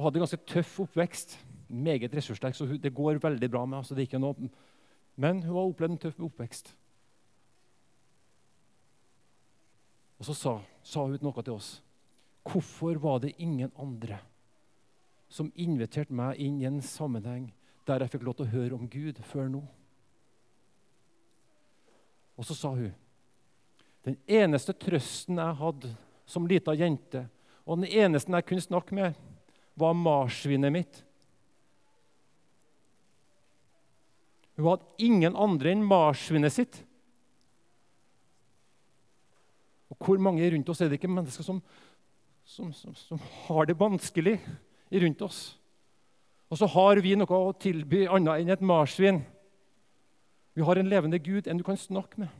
og 0.00 0.06
hadde 0.06 0.16
en 0.16 0.24
ganske 0.24 0.44
tøff 0.48 0.78
oppvekst. 0.86 1.34
Meget 1.68 2.14
ressurssterk, 2.16 2.56
så 2.56 2.64
det 2.66 2.94
går 2.96 3.20
veldig 3.20 3.50
bra 3.52 3.66
med 3.68 3.82
altså 3.82 3.94
ikke 4.00 4.18
noe, 4.18 4.48
Men 5.16 5.42
hun 5.42 5.56
har 5.56 5.68
opplevd 5.68 5.92
en 5.92 5.98
tøff 5.98 6.20
oppvekst. 6.20 6.72
Og 10.18 10.24
så 10.24 10.34
sa, 10.34 10.54
sa 10.82 11.04
hun 11.04 11.18
noe 11.20 11.42
til 11.44 11.52
oss. 11.52 11.82
Hvorfor 12.48 12.96
var 12.96 13.18
det 13.20 13.34
ingen 13.36 13.70
andre 13.76 14.22
som 15.28 15.52
inviterte 15.54 16.14
meg 16.16 16.40
inn 16.40 16.56
i 16.62 16.68
en 16.68 16.80
sammenheng 16.80 17.50
der 17.84 18.00
jeg 18.00 18.14
fikk 18.14 18.24
lov 18.24 18.38
til 18.38 18.48
å 18.48 18.54
høre 18.54 18.78
om 18.78 18.88
Gud 18.88 19.20
før 19.28 19.52
nå? 19.52 19.60
Og 22.40 22.48
så 22.48 22.56
sa 22.56 22.72
hun 22.72 22.94
den 24.08 24.16
eneste 24.24 24.72
trøsten 24.72 25.36
jeg 25.36 25.60
hadde 25.60 25.92
som 26.24 26.46
lita 26.48 26.72
jente, 26.72 27.26
og 27.68 27.82
den 27.82 27.90
eneste 27.92 28.32
jeg 28.32 28.46
kunne 28.48 28.64
snakke 28.64 28.96
med, 28.96 29.18
var 29.80 29.96
marsvinet 29.96 30.72
mitt. 30.74 31.00
Hun 34.60 34.68
hadde 34.68 35.06
ingen 35.06 35.36
andre 35.40 35.72
enn 35.72 35.84
marsvinet 35.88 36.52
sitt. 36.52 36.82
Og 39.90 39.96
Hvor 40.04 40.20
mange 40.22 40.44
rundt 40.52 40.68
oss 40.68 40.80
er 40.80 40.90
det 40.90 41.00
ikke 41.00 41.10
mennesker 41.10 41.44
som, 41.44 41.62
som, 42.44 42.72
som, 42.76 42.94
som 42.94 43.22
har 43.46 43.66
det 43.66 43.78
vanskelig 43.80 44.36
rundt 44.92 45.24
oss? 45.24 45.40
Og 46.50 46.58
så 46.58 46.66
har 46.66 47.00
vi 47.00 47.14
noe 47.16 47.40
å 47.40 47.54
tilby 47.54 48.04
annet 48.10 48.42
enn 48.42 48.52
et 48.52 48.64
marsvin. 48.64 49.22
Vi 50.58 50.64
har 50.66 50.80
en 50.80 50.90
levende 50.90 51.20
Gud, 51.22 51.46
en 51.46 51.60
du 51.60 51.64
kan 51.64 51.78
snakke 51.78 52.24
med. 52.24 52.32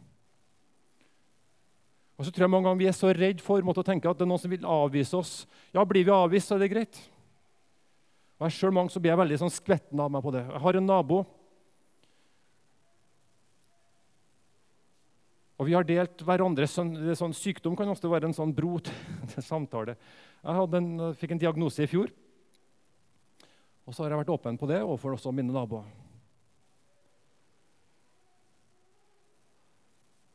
Og 2.18 2.26
så 2.26 2.32
tror 2.34 2.44
jeg 2.44 2.52
mange 2.52 2.68
ganger 2.68 2.82
vi 2.82 2.88
er 2.90 2.96
så 2.96 3.14
redd 3.16 3.40
for 3.40 3.64
å 3.64 3.86
tenke 3.86 4.10
at 4.10 4.18
det 4.18 4.26
er 4.26 4.28
noen 4.28 4.42
som 4.42 4.52
vil 4.52 4.66
avvise 4.68 5.16
oss. 5.16 5.32
Ja, 5.72 5.86
Blir 5.88 6.04
vi 6.04 6.12
avvist, 6.12 6.50
så 6.50 6.58
er 6.58 6.66
det 6.66 6.72
greit. 6.74 7.00
Og 8.40 8.46
jeg 8.48 8.56
selv 8.56 8.72
mange 8.72 8.88
så 8.88 9.02
blir 9.02 9.12
jeg 9.12 9.20
veldig 9.20 9.36
sånn 9.42 9.52
skvetten 9.52 10.00
av 10.00 10.08
meg 10.12 10.24
på 10.24 10.32
det. 10.32 10.46
Jeg 10.48 10.62
har 10.64 10.78
en 10.78 10.86
nabo. 10.88 11.18
Og 15.60 15.68
vi 15.68 15.74
har 15.76 15.84
delt 15.84 16.24
hverandres 16.24 16.72
sånn, 16.72 16.94
sånn 17.20 17.36
Sykdom 17.36 17.76
kan 17.76 17.92
ofte 17.92 18.08
være 18.08 18.30
en 18.30 18.36
sånn 18.36 18.54
bro 18.56 18.78
til 19.34 19.44
samtale. 19.44 19.98
Jeg 20.40 20.68
en, 20.80 20.90
fikk 21.20 21.36
en 21.36 21.44
diagnose 21.44 21.84
i 21.84 21.90
fjor. 21.90 22.08
Og 23.84 23.92
så 23.92 24.06
har 24.06 24.14
jeg 24.14 24.22
vært 24.22 24.32
åpen 24.32 24.56
på 24.56 24.70
det 24.70 24.80
overfor 24.80 25.18
også 25.18 25.36
mine 25.36 25.52
naboer. 25.52 25.84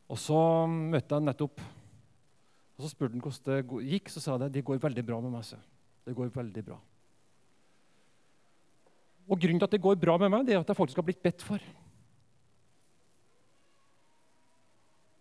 Og 0.05 0.19
så 0.21 0.37
møtte 0.69 1.17
jeg 1.17 1.25
nettopp 1.25 1.63
Og 2.75 2.83
Så 2.83 2.91
spurte 2.91 3.15
han 3.15 3.23
hvordan 3.23 3.65
det 3.65 3.87
gikk, 3.89 4.11
så 4.13 4.21
sa 4.21 4.35
jeg 4.37 4.59
det 4.59 4.67
går 4.67 4.77
veldig 4.83 5.03
bra 5.07 5.17
med 5.25 5.33
meg. 5.33 5.47
Så. 5.47 5.57
Det 6.05 6.13
går 6.13 6.29
veldig 6.35 6.69
bra. 6.69 6.77
Og 9.25 9.39
Grunnen 9.41 9.59
til 9.59 9.67
at 9.67 9.73
det 9.73 9.81
går 9.81 9.97
bra 9.97 10.17
med 10.21 10.29
meg, 10.29 10.45
det 10.45 10.53
er 10.55 10.61
at 10.61 10.69
jeg 10.69 10.77
faktisk 10.77 11.01
har 11.01 11.07
blitt 11.07 11.23
bedt 11.23 11.41
for. 11.41 11.61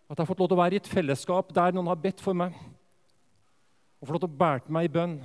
At 0.05 0.13
jeg 0.13 0.21
har 0.21 0.29
fått 0.29 0.43
lov 0.43 0.51
til 0.51 0.57
å 0.57 0.61
være 0.61 0.77
i 0.77 0.81
et 0.81 0.89
fellesskap 0.89 1.49
der 1.55 1.73
noen 1.73 1.89
har 1.89 1.97
bedt 1.97 2.21
for 2.21 2.37
meg. 2.37 2.53
Og 3.97 4.05
fått 4.05 4.17
lov 4.19 4.23
til 4.27 4.33
å 4.35 4.39
bære 4.43 4.75
meg 4.77 4.85
i 4.85 4.93
bønn. 4.93 5.15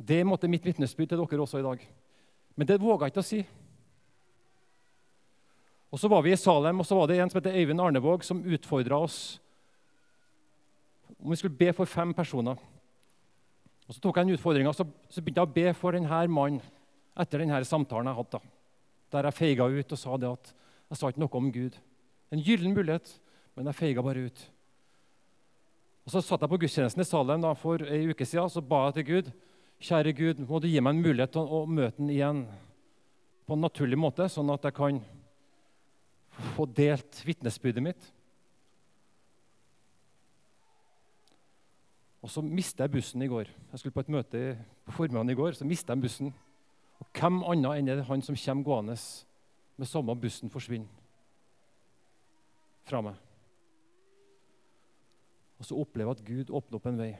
Det 0.00 0.24
måtte 0.26 0.50
mitt 0.50 0.66
vitnesbyrd 0.66 1.12
til 1.12 1.22
dere 1.22 1.44
også 1.44 1.60
i 1.60 1.66
dag. 1.66 1.84
Men 2.58 2.66
det 2.66 2.80
våga 2.82 3.06
jeg 3.06 3.14
ikke 3.14 3.22
å 3.22 3.28
si. 3.30 3.44
Og 5.90 5.98
Så 5.98 6.10
var 6.10 6.22
vi 6.22 6.32
i 6.32 6.38
Salem, 6.38 6.80
og 6.80 6.86
så 6.86 6.98
var 6.98 7.06
det 7.06 7.20
en 7.20 7.30
som 7.30 7.38
heter 7.40 7.54
Øyvind 7.54 7.80
Arnevåg, 7.82 8.24
som 8.24 8.42
utfordra 8.42 8.98
oss 8.98 9.40
om 11.20 11.30
vi 11.30 11.36
skulle 11.36 11.56
be 11.56 11.72
for 11.76 11.84
fem 11.84 12.14
personer. 12.14 12.56
Og 13.86 13.94
Så 13.94 14.00
tok 14.00 14.16
jeg 14.16 14.26
den 14.26 14.34
utfordringa 14.34 14.72
så, 14.72 14.86
så 15.10 15.22
begynte 15.22 15.42
jeg 15.42 15.50
å 15.50 15.54
be 15.54 15.74
for 15.74 15.94
denne 15.94 16.26
mannen 16.30 16.62
etter 17.18 17.42
denne 17.42 17.60
samtalen 17.66 18.10
jeg 18.10 18.20
hadde. 18.20 18.40
Der 19.10 19.26
jeg 19.28 19.38
feiga 19.38 19.66
ut 19.66 19.92
og 19.96 19.98
sa 19.98 20.16
det 20.20 20.30
at 20.30 20.54
jeg 20.90 20.98
sa 20.98 21.10
ikke 21.10 21.22
noe 21.22 21.38
om 21.40 21.52
Gud. 21.54 21.76
En 22.30 22.42
gyllen 22.42 22.74
mulighet, 22.74 23.10
men 23.56 23.70
jeg 23.70 23.78
feiga 23.78 24.02
bare 24.02 24.26
ut. 24.30 24.42
Og 26.06 26.14
Så 26.14 26.22
satt 26.24 26.42
jeg 26.42 26.50
på 26.50 26.58
gudstjenesten 26.62 27.02
i 27.02 27.06
Salem 27.06 27.44
for 27.58 27.82
ei 27.86 28.06
uke 28.10 28.26
siden 28.26 28.50
så 28.50 28.62
ba 28.64 28.88
jeg 28.88 29.00
til 29.00 29.08
Gud 29.14 29.32
Kjære 29.80 30.12
Gud, 30.12 30.40
må 30.44 30.58
du 30.60 30.66
gi 30.68 30.80
meg 30.84 30.92
en 30.92 31.00
mulighet 31.00 31.30
til 31.32 31.46
å 31.48 31.62
møte 31.64 31.96
ham 31.96 32.10
igjen 32.12 32.40
på 33.48 33.56
en 33.56 33.62
naturlig 33.64 33.96
måte, 33.96 34.26
sånn 34.28 34.52
at 34.52 34.66
jeg 34.68 34.76
kan 34.76 34.98
få 36.52 36.66
delt 36.76 37.22
vitnesbyrdet 37.24 37.84
mitt. 37.86 38.10
Og 42.20 42.28
så 42.28 42.44
mista 42.44 42.84
jeg 42.84 42.92
bussen 42.92 43.24
i 43.24 43.30
går. 43.32 43.48
Jeg 43.48 43.80
skulle 43.80 43.96
på 43.96 44.04
et 44.04 44.12
møte 44.12 44.42
på 44.84 44.98
formiddagen 44.98 45.32
i 45.32 45.38
går, 45.38 45.56
så 45.56 45.64
jeg 45.64 46.02
bussen. 46.04 46.34
Og 47.00 47.08
hvem 47.16 47.40
annet 47.48 47.80
enn 47.80 47.90
det 47.90 48.06
han 48.08 48.22
som 48.24 48.38
kommer 48.38 48.66
gående 48.66 48.96
med 49.80 49.88
samme 49.88 50.16
bussen, 50.20 50.52
forsvinner 50.52 50.88
fra 52.84 53.00
meg. 53.04 53.16
Og 55.60 55.68
så 55.68 55.76
opplever 55.76 56.10
jeg 56.10 56.18
at 56.18 56.26
Gud 56.26 56.54
åpner 56.56 56.78
opp 56.78 56.88
en 56.88 57.00
vei. 57.00 57.12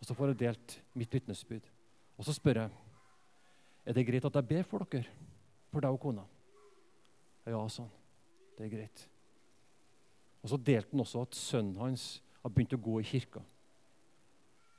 Og 0.00 0.08
så 0.08 0.16
får 0.16 0.32
jeg 0.32 0.40
delt 0.42 0.76
mitt 0.92 1.14
vitnesbyrd. 1.16 1.70
Og 2.18 2.26
så 2.26 2.34
spør 2.36 2.60
jeg 2.62 2.74
er 3.84 3.96
det 3.96 4.06
greit 4.08 4.24
at 4.24 4.36
jeg 4.38 4.48
ber 4.48 4.64
for 4.68 4.84
dere, 4.88 5.08
for 5.72 5.84
deg 5.84 5.92
og 5.92 6.00
kona. 6.00 6.22
Ja, 7.44 7.60
sånn. 7.68 7.90
Det 8.56 8.64
er 8.64 8.72
greit. 8.72 9.02
Og 10.44 10.52
så 10.52 10.60
delte 10.60 10.92
han 10.92 11.02
også 11.04 11.24
at 11.24 11.36
sønnen 11.36 11.80
hans 11.80 12.06
har 12.42 12.52
begynt 12.52 12.76
å 12.76 12.80
gå 12.80 13.00
i 13.00 13.08
kirka. 13.08 13.42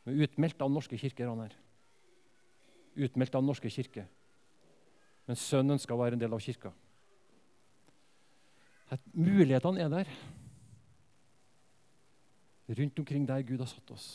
Men 0.06 0.22
utmeldt 0.26 0.62
av 0.62 0.74
norske 0.74 0.98
kirker, 1.02 1.30
han 1.30 1.44
her. 1.46 1.54
Utmeldt 2.96 3.36
av 3.36 3.44
Den 3.44 3.52
norske 3.52 3.72
kirke. 3.72 4.06
Men 5.26 5.40
sønnen 5.40 5.82
skal 5.82 6.00
være 6.00 6.18
en 6.18 6.22
del 6.22 6.34
av 6.34 6.44
kirka. 6.44 6.72
At 8.94 9.02
mulighetene 9.14 9.82
er 9.82 9.92
der. 9.92 10.14
Rundt 12.76 13.02
omkring 13.02 13.26
der 13.28 13.44
Gud 13.46 13.60
har 13.62 13.70
satt 13.70 13.92
oss. 13.94 14.08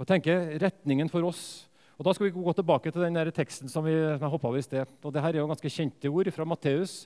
Og 0.00 0.08
tenker 0.08 0.56
retningen 0.60 1.08
for 1.12 1.24
oss 1.28 1.68
og 1.94 2.06
Da 2.06 2.14
skal 2.14 2.26
vi 2.26 2.34
gå 2.34 2.52
tilbake 2.58 2.90
til 2.90 3.04
den 3.04 3.14
der 3.14 3.30
teksten 3.30 3.70
som 3.70 3.84
vi 3.86 3.94
hoppa 3.94 4.48
over 4.48 4.58
i 4.58 4.66
sted. 4.66 4.88
Og 5.04 5.12
det 5.14 5.22
her 5.22 5.36
er 5.36 5.44
jo 5.44 5.50
ganske 5.50 5.70
kjente 5.70 6.10
ord 6.10 6.30
fra 6.34 6.46
Matteus. 6.46 7.04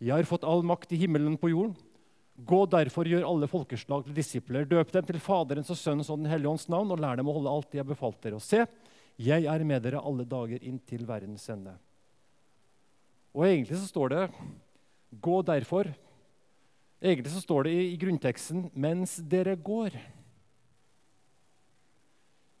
Jeg 0.00 0.16
har 0.16 0.28
fått 0.28 0.46
all 0.48 0.64
makt 0.64 0.94
i 0.96 1.00
himmelen 1.02 1.36
på 1.36 1.50
jorden. 1.52 1.74
Gå 2.34 2.64
derfor, 2.66 3.06
gjør 3.06 3.28
alle 3.28 3.46
folkeslag 3.46 4.06
til 4.06 4.16
disipler. 4.16 4.64
Døp 4.66 4.90
dem 4.96 5.04
til 5.06 5.20
Faderens 5.22 5.70
og 5.70 5.78
Sønnens 5.78 6.08
og 6.10 6.18
Den 6.18 6.32
hellige 6.32 6.50
ånds 6.50 6.64
navn, 6.72 6.90
og 6.90 6.98
lær 6.98 7.20
dem 7.20 7.28
å 7.28 7.36
holde 7.36 7.52
alt 7.52 7.68
de 7.70 7.78
har 7.78 7.86
befalt 7.86 8.18
dere. 8.24 8.40
Og 8.40 8.42
se, 8.42 8.64
jeg 9.20 9.46
er 9.46 9.64
med 9.64 9.82
dere 9.84 10.02
alle 10.02 10.26
dager 10.26 10.62
inntil 10.62 11.06
verdens 11.06 11.46
ende. 11.52 11.76
Og 13.34 13.46
egentlig 13.46 13.78
så 13.78 13.86
står 13.90 14.14
det 14.14 14.24
Gå 15.22 15.42
derfor. 15.46 15.86
Egentlig 17.02 17.30
så 17.30 17.40
står 17.40 17.66
det 17.66 17.72
i, 17.72 17.82
i 17.92 17.98
grunnteksten 18.00 18.70
'mens 18.74 19.20
dere 19.30 19.56
går' 19.56 20.00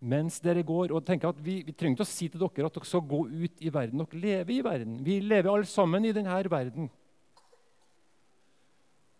mens 0.04 0.40
dere 0.40 0.62
går. 0.62 0.92
og 0.92 1.04
tenker 1.04 1.28
at 1.28 1.44
Vi, 1.44 1.62
vi 1.62 1.72
trenger 1.72 1.96
ikke 1.96 2.06
å 2.06 2.12
si 2.12 2.28
til 2.28 2.40
dere 2.40 2.66
at 2.66 2.74
dere 2.74 2.84
skal 2.84 3.00
gå 3.00 3.26
ut 3.26 3.60
i 3.60 3.72
verden. 3.72 3.98
Dere 4.04 4.20
lever 4.20 4.52
i 4.52 4.60
verden. 4.64 5.04
Vi 5.04 5.20
lever 5.20 5.50
alle 5.50 5.64
sammen 5.64 6.04
i 6.04 6.12
denne 6.12 6.50
verden. 6.50 6.90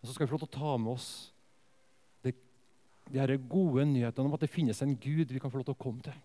Og 0.03 0.09
så 0.09 0.13
skal 0.15 0.27
vi 0.27 0.31
få 0.31 0.37
lov 0.37 0.47
til 0.47 0.53
å 0.53 0.61
ta 0.61 0.77
med 0.77 0.93
oss 0.93 1.09
de 3.13 3.37
gode 3.49 3.85
nyhetene 3.85 4.29
om 4.29 4.35
at 4.37 4.41
det 4.41 4.53
finnes 4.53 4.81
en 4.83 4.95
Gud 4.97 5.33
vi 5.33 5.41
kan 5.41 5.51
få 5.51 5.61
lov 5.61 5.67
til 5.69 5.77
å 5.77 5.83
komme 5.83 6.05
til. 6.05 6.17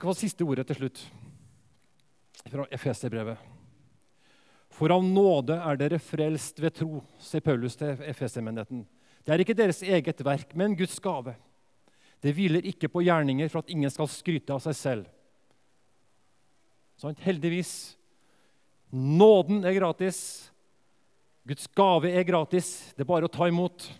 Skal 0.00 0.14
få 0.14 0.16
siste 0.16 0.44
ordet 0.48 0.62
til 0.64 0.78
slutt 0.78 0.98
fra 2.48 2.64
Efeserbrevet. 2.72 3.36
For 4.72 4.94
av 4.94 5.02
nåde 5.04 5.58
er 5.60 5.76
dere 5.76 5.98
frelst 6.00 6.62
ved 6.64 6.72
tro, 6.78 7.02
sier 7.20 7.44
Paulus 7.44 7.76
til 7.76 8.00
Efesermenigheten. 8.08 8.86
Det 9.20 9.34
er 9.34 9.44
ikke 9.44 9.58
deres 9.58 9.82
eget 9.84 10.24
verk, 10.24 10.56
men 10.56 10.78
Guds 10.78 10.96
gave. 11.04 11.34
Det 12.24 12.32
hviler 12.32 12.64
ikke 12.72 12.88
på 12.88 13.04
gjerninger 13.04 13.52
for 13.52 13.60
at 13.60 13.68
ingen 13.76 13.92
skal 13.92 14.08
skryte 14.08 14.56
av 14.56 14.64
seg 14.64 14.78
selv. 14.80 15.12
Sånn, 16.96 17.20
heldigvis. 17.20 17.76
Nåden 18.96 19.68
er 19.68 19.76
gratis. 19.82 20.24
Guds 21.44 21.68
gave 21.76 22.08
er 22.08 22.24
gratis. 22.24 22.72
Det 22.96 23.04
er 23.04 23.12
bare 23.12 23.28
å 23.28 23.36
ta 23.36 23.52
imot. 23.52 23.92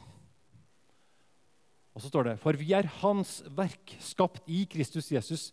Og 1.93 2.01
så 2.01 2.09
står 2.09 2.33
det 2.33 2.39
For 2.41 2.57
vi 2.57 2.73
er 2.73 2.89
Hans 3.03 3.43
verk, 3.53 3.99
skapt 4.01 4.49
i 4.49 4.65
Kristus 4.65 5.13
Jesus, 5.13 5.51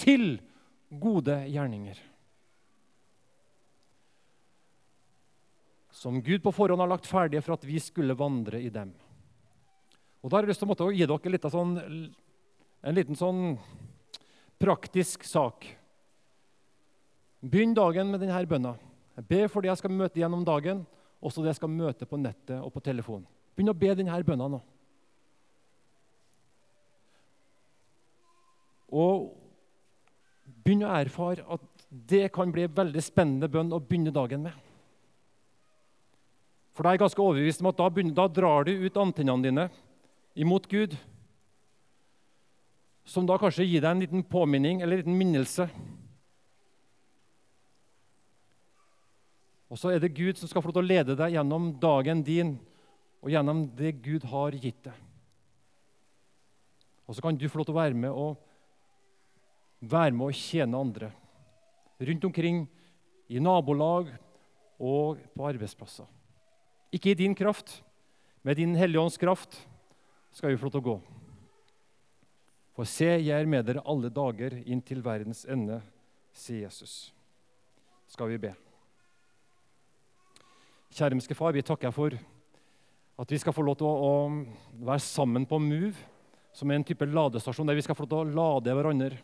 til 0.00 0.38
gode 0.90 1.36
gjerninger. 1.52 2.00
som 6.00 6.22
Gud 6.22 6.42
på 6.42 6.52
forhånd 6.52 6.80
har 6.80 6.88
lagt 6.88 7.06
ferdige 7.06 7.42
for 7.44 7.58
at 7.58 7.64
vi 7.68 7.76
skulle 7.82 8.16
vandre 8.16 8.56
i 8.62 8.70
dem. 8.72 8.94
Og 10.22 10.30
Da 10.30 10.36
har 10.36 10.46
jeg 10.46 10.54
lyst 10.54 10.62
til 10.64 10.72
å 10.72 10.92
gi 10.96 11.06
dere 11.06 11.32
litt 11.32 11.44
sånn, 11.52 11.74
en 12.80 12.96
liten 12.96 13.16
sånn 13.16 13.58
praktisk 14.60 15.26
sak. 15.28 15.66
Begynn 17.44 17.76
dagen 17.76 18.08
med 18.12 18.20
denne 18.20 18.40
bønna. 18.48 18.78
Jeg 19.16 19.28
ber 19.28 19.52
for 19.52 19.60
det 19.60 19.68
jeg 19.68 19.82
skal 19.82 19.92
møte 19.92 20.20
gjennom 20.20 20.44
dagen, 20.44 20.86
også 21.20 21.44
det 21.44 21.52
jeg 21.52 21.60
skal 21.60 21.72
møte 21.72 22.08
på 22.08 22.16
nettet 22.16 22.56
og 22.56 22.72
på 22.72 22.80
telefon. 22.80 23.26
Begynn 23.52 23.72
å 23.72 23.76
be 23.76 23.92
denne 23.92 24.22
bønna 24.24 24.48
nå. 24.48 24.62
Og 28.88 29.36
begynn 30.70 30.86
å 30.86 30.94
erfare 30.94 31.44
at 31.50 31.86
det 31.90 32.28
kan 32.34 32.52
bli 32.54 32.68
en 32.68 32.74
veldig 32.76 33.02
spennende 33.02 33.50
bønn 33.50 33.72
å 33.74 33.82
begynne 33.82 34.14
dagen 34.14 34.44
med. 34.46 34.54
For 36.70 36.86
da 36.86 36.92
er 36.92 36.96
jeg 36.96 37.02
ganske 37.02 37.22
overbevist 37.24 37.62
om 37.64 37.68
at 37.72 37.78
da, 37.80 37.88
begynner, 37.90 38.14
da 38.14 38.28
drar 38.30 38.68
du 38.68 38.70
ut 38.86 39.00
antennene 39.02 39.48
dine 39.48 39.64
imot 40.38 40.68
Gud. 40.70 40.94
Som 43.02 43.26
da 43.26 43.38
kanskje 43.42 43.66
gir 43.66 43.82
deg 43.82 43.90
en 43.90 44.04
liten 44.04 44.22
påminning 44.22 44.80
eller 44.80 45.00
en 45.00 45.02
liten 45.02 45.18
minnelse. 45.18 45.66
Og 49.70 49.78
så 49.78 49.90
er 49.90 50.02
det 50.02 50.14
Gud 50.14 50.38
som 50.38 50.50
skal 50.50 50.62
få 50.62 50.70
lov 50.70 50.78
til 50.78 50.86
å 50.86 50.90
lede 50.92 51.18
deg 51.18 51.34
gjennom 51.34 51.72
dagen 51.82 52.22
din 52.26 52.54
og 53.20 53.34
gjennom 53.34 53.64
det 53.76 53.96
Gud 54.04 54.24
har 54.30 54.54
gitt 54.54 54.78
deg. 54.86 54.94
Og 57.10 57.18
så 57.18 57.26
kan 57.26 57.34
du 57.34 57.48
få 57.50 57.58
lov 57.58 57.66
til 57.66 57.74
å 57.74 57.82
være 57.82 57.98
med 57.98 58.14
og 58.14 58.38
være 59.80 60.12
med 60.12 60.28
å 60.28 60.36
tjene 60.36 60.80
andre 60.80 61.10
rundt 62.00 62.24
omkring 62.24 62.64
i 63.30 63.40
nabolag 63.40 64.08
og 64.80 65.20
på 65.36 65.46
arbeidsplasser. 65.46 66.08
Ikke 66.90 67.12
i 67.12 67.18
din 67.18 67.36
kraft, 67.36 67.82
med 68.42 68.56
din 68.56 68.74
Hellige 68.74 69.02
Ånds 69.02 69.20
kraft 69.20 69.58
skal 70.32 70.50
vi 70.50 70.58
få 70.58 70.68
lov 70.68 70.74
til 70.74 70.80
å 70.80 70.88
gå. 70.88 70.96
For 72.76 72.88
se, 72.88 73.10
jeg 73.20 73.36
er 73.36 73.48
med 73.50 73.66
dere 73.68 73.84
alle 73.84 74.08
dager 74.08 74.56
inn 74.64 74.80
til 74.80 75.02
verdens 75.04 75.44
ende, 75.44 75.82
sier 76.32 76.64
Jesus. 76.64 77.12
Skal 78.08 78.30
vi 78.32 78.40
be. 78.40 78.54
Kjære 80.90 81.36
far, 81.36 81.52
vi 81.52 81.62
takker 81.62 81.92
for 81.94 82.16
at 83.20 83.30
vi 83.30 83.38
skal 83.38 83.52
få 83.52 83.62
lov 83.62 83.76
til 83.78 83.86
å, 83.86 83.92
å 84.00 84.86
være 84.86 85.02
sammen 85.04 85.44
på 85.46 85.60
Move, 85.60 85.94
som 86.56 86.70
er 86.70 86.80
en 86.80 86.86
type 86.86 87.06
ladestasjon 87.06 87.68
der 87.68 87.76
vi 87.76 87.84
skal 87.84 87.94
få 87.94 88.06
lov 88.06 88.10
til 88.10 88.22
å 88.22 88.38
lade 88.40 88.74
hverandre. 88.74 89.20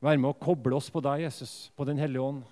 Være 0.00 0.20
med 0.20 0.30
å 0.32 0.38
koble 0.40 0.78
oss 0.78 0.88
på 0.92 1.02
deg, 1.04 1.26
Jesus, 1.26 1.68
på 1.76 1.84
Den 1.84 2.00
hellige 2.00 2.24
ånd. 2.24 2.44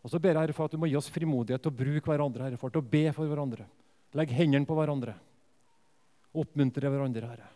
Og 0.00 0.12
så 0.12 0.20
ber 0.20 0.34
jeg 0.34 0.40
Herre 0.40 0.56
for 0.56 0.68
at 0.68 0.72
du 0.72 0.80
må 0.80 0.88
gi 0.88 0.96
oss 0.96 1.10
frimodighet 1.12 1.60
til 1.64 1.72
å 1.72 1.76
bruke 1.76 2.08
hverandre, 2.08 2.46
Herre, 2.46 2.60
for 2.60 2.72
til 2.72 2.80
å 2.80 2.90
be 2.92 3.06
for 3.16 3.28
hverandre. 3.28 3.66
Legg 4.16 4.32
hendene 4.32 4.68
på 4.68 4.76
hverandre. 4.76 5.14
Oppmuntre 6.40 6.92
hverandre, 6.92 7.32
Herre. 7.32 7.48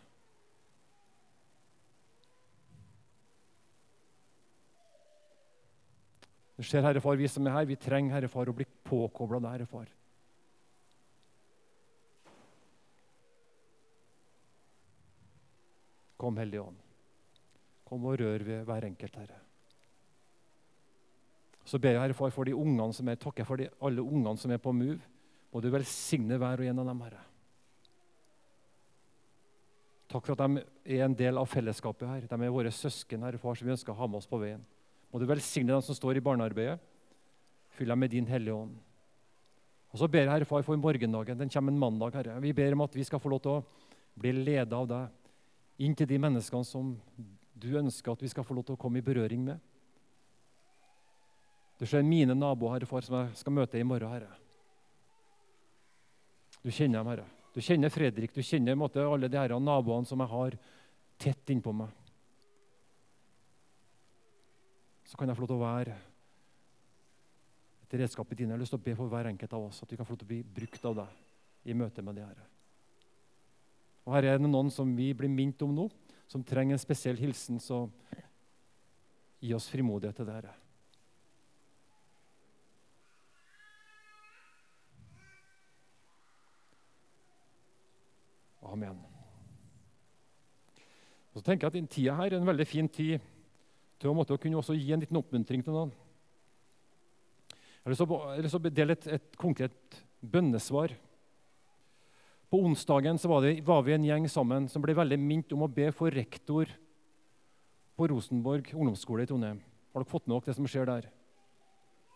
Du 6.55 6.63
ser, 6.63 6.85
Herre 6.85 7.01
Far, 7.03 7.17
vi 7.19 7.27
som 7.27 7.45
er 7.47 7.57
her, 7.57 7.67
vi 7.67 7.75
trenger 7.75 8.15
Herre 8.15 8.31
Far, 8.31 8.47
å 8.47 8.55
bli 8.55 8.67
påkobla 8.87 9.41
deg, 9.43 9.57
Herre 9.57 9.69
Far. 9.69 9.91
Kom, 16.21 16.37
Hellige 16.39 16.63
Ånd. 16.63 16.84
Kom 17.95 18.09
og 18.11 18.17
rør 18.19 18.43
ved 18.43 18.65
hver 18.67 18.83
enkelt, 18.89 19.13
Herre. 19.15 19.37
Så 21.63 21.79
ber 21.79 21.93
jeg 21.95 22.01
Herre 22.01 22.15
Far 22.17 22.33
for 22.35 22.43
de 22.43 22.51
ungene 22.51 22.91
som 22.93 23.07
er, 23.07 23.15
takker 23.15 23.47
for 23.47 23.61
de, 23.61 23.69
alle 23.87 24.03
ungene 24.03 24.35
som 24.35 24.51
er 24.51 24.59
på 24.59 24.73
Move. 24.75 24.99
Må 25.53 25.61
du 25.63 25.69
velsigne 25.71 26.35
hver 26.35 26.59
og 26.59 26.67
en 26.67 26.81
av 26.83 26.89
dem, 26.89 27.03
Herre. 27.05 27.21
Takk 30.11 30.27
for 30.27 30.35
at 30.35 30.43
de 30.43 30.65
er 30.97 31.05
en 31.05 31.15
del 31.15 31.39
av 31.39 31.47
fellesskapet 31.47 32.03
her. 32.09 32.27
De 32.27 32.35
er 32.35 32.51
våre 32.51 32.73
søsken, 32.75 33.23
Herre 33.23 33.39
Far, 33.39 33.55
som 33.55 33.69
vi 33.69 33.73
ønsker 33.77 33.95
å 33.95 33.97
ha 34.01 34.11
med 34.11 34.19
oss 34.19 34.27
på 34.27 34.41
veien. 34.43 34.67
Må 35.13 35.23
du 35.23 35.25
velsigne 35.31 35.71
dem 35.71 35.87
som 35.87 35.95
står 35.95 36.19
i 36.19 36.25
barnearbeidet. 36.27 36.75
Fyll 37.79 37.95
dem 37.95 38.03
med 38.03 38.11
din 38.11 38.27
Hellige 38.27 38.59
Ånd. 38.59 38.75
Og 39.95 40.03
så 40.03 40.11
ber 40.11 40.25
jeg 40.25 40.33
Herre 40.33 40.51
Far 40.51 40.67
for 40.67 40.83
morgendagen. 40.83 41.39
Den 41.39 41.55
kommer 41.55 41.71
en 41.71 41.79
mandag. 41.79 42.19
Herre. 42.19 42.41
Vi 42.43 42.51
ber 42.59 42.75
om 42.75 42.83
at 42.89 42.99
vi 42.99 43.07
skal 43.07 43.23
få 43.23 43.31
lov 43.31 43.45
til 43.47 43.55
å 43.55 43.63
bli 44.19 44.35
ledet 44.35 44.75
av 44.75 44.91
deg 44.91 45.87
inn 45.87 45.95
til 45.95 46.11
de 46.11 46.19
menneskene 46.19 46.67
som 46.67 46.91
du 47.55 47.69
ønsker 47.79 48.11
at 48.11 48.21
vi 48.23 48.29
skal 48.31 48.43
få 48.43 48.55
lov 48.57 48.65
til 48.67 48.75
å 48.75 48.79
komme 48.79 48.99
i 48.99 49.05
berøring 49.05 49.43
med. 49.47 49.59
Du 51.79 51.85
ser 51.87 52.03
mine 52.07 52.35
naboer, 52.35 52.75
Herre 52.75 52.87
Far, 52.87 53.03
som 53.03 53.17
jeg 53.19 53.39
skal 53.39 53.55
møte 53.55 53.79
i 53.79 53.87
morgen, 53.87 54.11
Herre. 54.11 54.31
Du 56.63 56.71
kjenner 56.71 57.01
dem, 57.01 57.11
Herre. 57.11 57.27
Du 57.55 57.61
kjenner 57.63 57.91
Fredrik, 57.91 58.33
du 58.35 58.43
kjenner 58.43 58.75
måte, 58.75 59.03
alle 59.03 59.29
de 59.31 59.39
her 59.39 59.53
naboene 59.59 60.07
som 60.07 60.19
jeg 60.23 60.31
har 60.31 60.57
tett 61.21 61.51
innpå 61.53 61.71
meg. 61.75 61.91
Så 65.05 65.15
kan 65.19 65.29
jeg 65.29 65.37
få 65.37 65.45
lov 65.45 65.51
til 65.51 65.59
å 65.59 65.63
være 65.63 65.95
et 67.85 67.95
redskap 68.01 68.31
i 68.33 68.39
dine. 68.39 68.51
Jeg 68.51 68.57
har 68.57 68.63
lyst 68.63 68.73
til 68.75 68.81
å 68.81 68.87
be 68.87 68.95
for 68.97 69.11
hver 69.11 69.29
enkelt 69.29 69.53
av 69.55 69.69
oss 69.69 69.83
at 69.85 69.91
vi 69.91 69.99
kan 69.99 70.07
få 70.07 70.15
lov 70.15 70.23
til 70.23 70.27
å 70.27 70.33
bli 70.33 70.41
brukt 70.57 70.89
av 70.89 70.97
deg 71.03 71.71
i 71.71 71.77
møte 71.77 72.03
med 72.03 72.17
de 72.17 72.25
herre. 72.25 72.47
Og 74.05 74.13
Her 74.15 74.27
er 74.31 74.41
det 74.41 74.49
noen 74.49 74.71
som 74.73 74.91
vi 74.97 75.11
blir 75.17 75.31
minnet 75.31 75.61
om 75.65 75.71
nå, 75.73 75.87
som 76.27 76.43
trenger 76.43 76.75
en 76.75 76.81
spesiell 76.81 77.19
hilsen. 77.19 77.59
Så 77.59 77.85
gi 79.41 79.53
oss 79.53 79.69
frimodighet 79.69 80.17
til 80.17 80.29
det. 80.29 80.53
Amen. 88.65 88.97
Og 91.35 91.41
så 91.41 91.45
tenker 91.45 91.67
jeg 91.67 91.73
at 91.73 91.77
den 91.77 91.87
Tida 91.91 92.15
her 92.15 92.31
er 92.31 92.39
en 92.39 92.47
veldig 92.47 92.65
fin 92.67 92.87
tid 92.89 93.19
til 93.99 94.11
å 94.11 94.15
måtte 94.15 94.37
kunne 94.41 94.59
også 94.59 94.75
gi 94.77 94.93
en 94.95 95.03
liten 95.03 95.19
oppmuntring 95.19 95.63
til 95.63 95.75
noen. 95.75 95.93
Jeg 97.51 97.85
har 97.85 97.93
lyst 97.93 98.55
til 98.55 98.59
å 98.59 98.71
dele 98.73 98.95
et, 98.95 99.07
et, 99.13 99.35
konkret 99.37 99.97
bønnesvar. 100.19 100.95
På 102.55 102.61
onsdagen 102.61 103.17
var, 103.23 103.41
det, 103.41 103.61
var, 103.61 103.81
vi 103.83 103.93
en 103.93 104.03
gjeng 104.07 104.25
sammen 104.31 104.69
som 104.71 104.79
ble 104.79 104.93
veldig 104.95 105.17
minnet 105.19 105.51
om 105.51 105.65
å 105.65 105.67
be 105.67 105.89
for 105.91 106.07
rektor 106.07 106.69
på 107.99 108.07
Rosenborg 108.07 108.69
ungdomsskole 108.71 109.25
i 109.25 109.27
Trondheim. 109.27 109.57
Har 109.91 109.99
dere 109.99 110.07
fått 110.07 110.23
med 110.23 110.37
dere 110.37 110.47
det 110.47 110.55
som 110.55 110.69
skjer 110.71 110.87
der? 110.87 111.09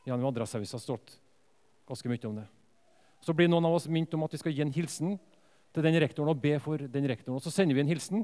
Gjennom 0.07 0.29
Adresseavisa 0.29 0.77
har 0.77 0.83
stått 0.85 1.17
ganske 1.91 2.07
mye 2.07 2.29
om 2.29 2.37
det. 2.39 2.45
Så 3.19 3.35
blir 3.35 3.51
noen 3.51 3.67
av 3.67 3.75
oss 3.81 3.89
minnet 3.91 4.15
om 4.15 4.23
at 4.23 4.37
vi 4.37 4.39
skal 4.39 4.55
gi 4.55 4.63
en 4.63 4.71
hilsen 4.77 5.17
til 5.75 5.87
den 5.89 5.99
rektoren 6.05 6.31
og 6.31 6.39
be 6.39 6.55
for 6.63 6.87
den 6.87 7.11
rektoren. 7.11 7.35
Og 7.35 7.43
så 7.43 7.51
sender 7.51 7.75
vi 7.75 7.83
en 7.83 7.91
hilsen. 7.91 8.23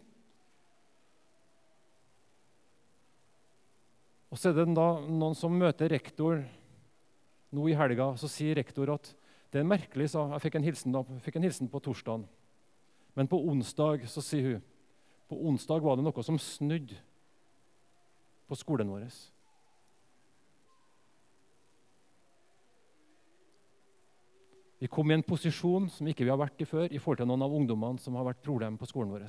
Og 4.32 4.40
så 4.40 4.54
er 4.54 4.62
det 4.62 4.70
da 4.80 4.88
noen 5.04 5.36
som 5.36 5.52
møter 5.52 5.92
rektor 5.92 6.46
nå 7.52 7.68
i 7.68 7.76
helga. 7.76 8.14
Så 8.16 8.32
sier 8.32 8.56
rektor 8.64 8.96
at 8.96 9.12
det 9.56 9.62
er 9.62 9.68
merkelig, 9.68 10.10
sa 10.12 10.26
jeg 10.34 10.44
fikk 10.44 10.58
en 10.60 10.66
hilsen, 10.68 10.92
da, 10.92 11.02
fikk 11.24 11.38
en 11.40 11.46
hilsen 11.48 11.70
på 11.72 11.80
torsdagen. 11.80 12.26
Men 13.16 13.30
på 13.32 13.40
onsdag 13.48 14.04
så 14.12 14.20
sier 14.20 14.50
hun 14.50 14.66
på 15.32 15.38
onsdag 15.48 15.80
var 15.82 15.96
det 15.96 16.04
noe 16.04 16.24
som 16.28 16.36
snudde 16.38 16.98
på 18.50 18.58
skolen 18.60 18.92
vår. 18.92 19.08
Vi 24.84 24.92
kom 24.92 25.10
i 25.10 25.16
en 25.16 25.24
posisjon 25.24 25.88
som 25.90 26.12
ikke 26.12 26.28
vi 26.28 26.34
har 26.34 26.42
vært 26.42 26.60
i 26.62 26.68
før 26.68 26.92
i 26.92 27.00
forhold 27.00 27.24
til 27.24 27.32
noen 27.32 27.48
av 27.48 27.56
ungdommene 27.56 28.04
som 28.04 28.20
har 28.20 28.28
vært 28.28 28.44
problem 28.44 28.76
på 28.78 28.92
skolen 28.92 29.16
vår. 29.16 29.24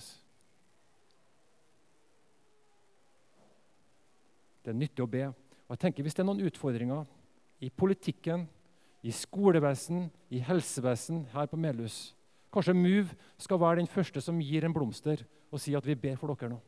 Det 4.67 4.75
er 4.75 4.83
nyttig 4.83 5.07
å 5.07 5.09
be. 5.09 5.31
Og 5.31 5.79
jeg 5.79 5.87
tenker 5.87 6.03
Hvis 6.03 6.19
det 6.19 6.27
er 6.27 6.31
noen 6.33 6.45
utfordringer 6.51 7.07
i 7.63 7.71
politikken, 7.71 8.49
i 9.07 9.13
skolevesen, 9.15 10.09
i 10.35 10.41
helsevesen 10.43 11.27
her 11.33 11.47
på 11.47 11.59
Melhus 11.61 12.17
Kanskje 12.57 12.73
MOVE 12.73 13.13
skal 13.39 13.61
være 13.61 13.83
den 13.83 13.91
første 13.91 14.21
som 14.25 14.39
gir 14.41 14.65
en 14.65 14.73
blomster 14.73 15.21
og 15.53 15.61
sier 15.61 15.77
at 15.77 15.87
vi 15.87 15.95
ber 15.99 16.17
for 16.17 16.33
dere 16.33 16.55
nå. 16.55 16.59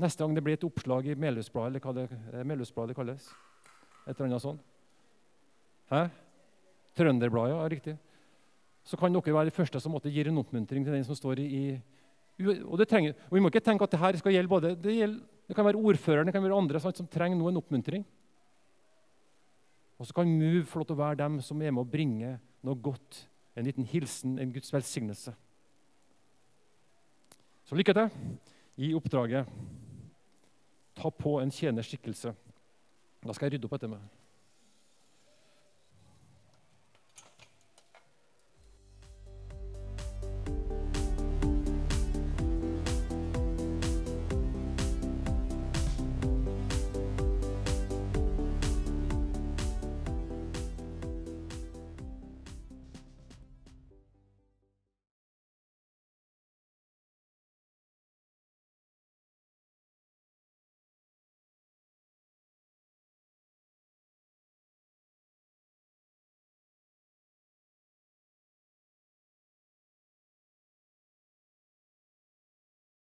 Neste 0.00 0.22
gang 0.22 0.32
det 0.36 0.44
blir 0.46 0.56
et 0.56 0.64
oppslag 0.64 1.10
i 1.10 1.16
Melhusbladet, 1.18 1.74
eller 1.74 1.82
hva 1.82 1.92
det, 1.92 2.44
Melhusbladet 2.46 2.96
kalles. 2.96 3.26
Et 4.06 4.14
eller 4.14 4.28
annet 4.30 4.44
sånt. 4.44 4.62
Hæ? 5.90 6.06
Trønderbladet, 6.96 7.52
ja, 7.52 7.68
riktig. 7.68 7.96
Så 8.86 8.96
kan 8.96 9.12
dere 9.12 9.34
være 9.34 9.50
de 9.50 9.56
første 9.58 9.82
som 9.82 9.98
gir 10.06 10.30
en 10.30 10.40
oppmuntring 10.40 10.86
til 10.86 10.94
den 10.94 11.04
som 11.04 11.18
står 11.18 11.42
i, 11.44 11.62
og, 12.38 12.80
trenger, 12.88 13.12
og, 13.26 13.34
Vi 13.34 13.40
må 13.42 13.50
ikke 13.50 13.60
tenke 13.66 13.84
at 13.84 13.92
det 13.92 13.98
her 14.00 14.16
skal 14.16 14.32
gjelde 14.32 14.48
både 14.48 14.76
Det, 14.78 14.94
gjelder, 14.94 15.20
det 15.48 15.56
kan 15.56 15.64
være 15.66 15.76
ordføreren 15.76 16.26
det 16.26 16.32
kan 16.32 16.42
være 16.42 16.56
andre 16.56 16.80
sant, 16.80 16.96
som 16.96 17.06
trenger 17.06 17.36
nå 17.36 17.48
en 17.48 17.58
oppmuntring. 17.58 18.04
Og 19.98 20.06
så 20.06 20.14
kan 20.14 20.30
MOVE 20.30 20.66
få 20.66 20.80
lov 20.80 20.88
til 20.88 20.96
å 20.96 21.02
være 21.02 21.18
dem 21.18 21.40
som 21.42 21.62
er 21.62 21.74
med 21.74 21.82
å 21.82 21.90
bringe 21.90 22.36
noe 22.62 22.78
godt. 22.78 23.24
En 23.58 23.66
liten 23.66 23.86
hilsen, 23.86 24.38
en 24.38 24.52
Guds 24.54 24.70
velsignelse. 24.72 25.34
Så 27.66 27.76
lykke 27.76 27.94
til 27.96 28.86
i 28.88 28.92
oppdraget. 28.94 29.48
Ta 30.98 31.10
på 31.10 31.38
en 31.42 31.50
tjenerskikkelse. 31.50 32.32
Da 33.26 33.34
skal 33.34 33.48
jeg 33.48 33.56
rydde 33.56 33.66
opp 33.66 33.74
etter 33.76 33.90
meg. 33.90 34.17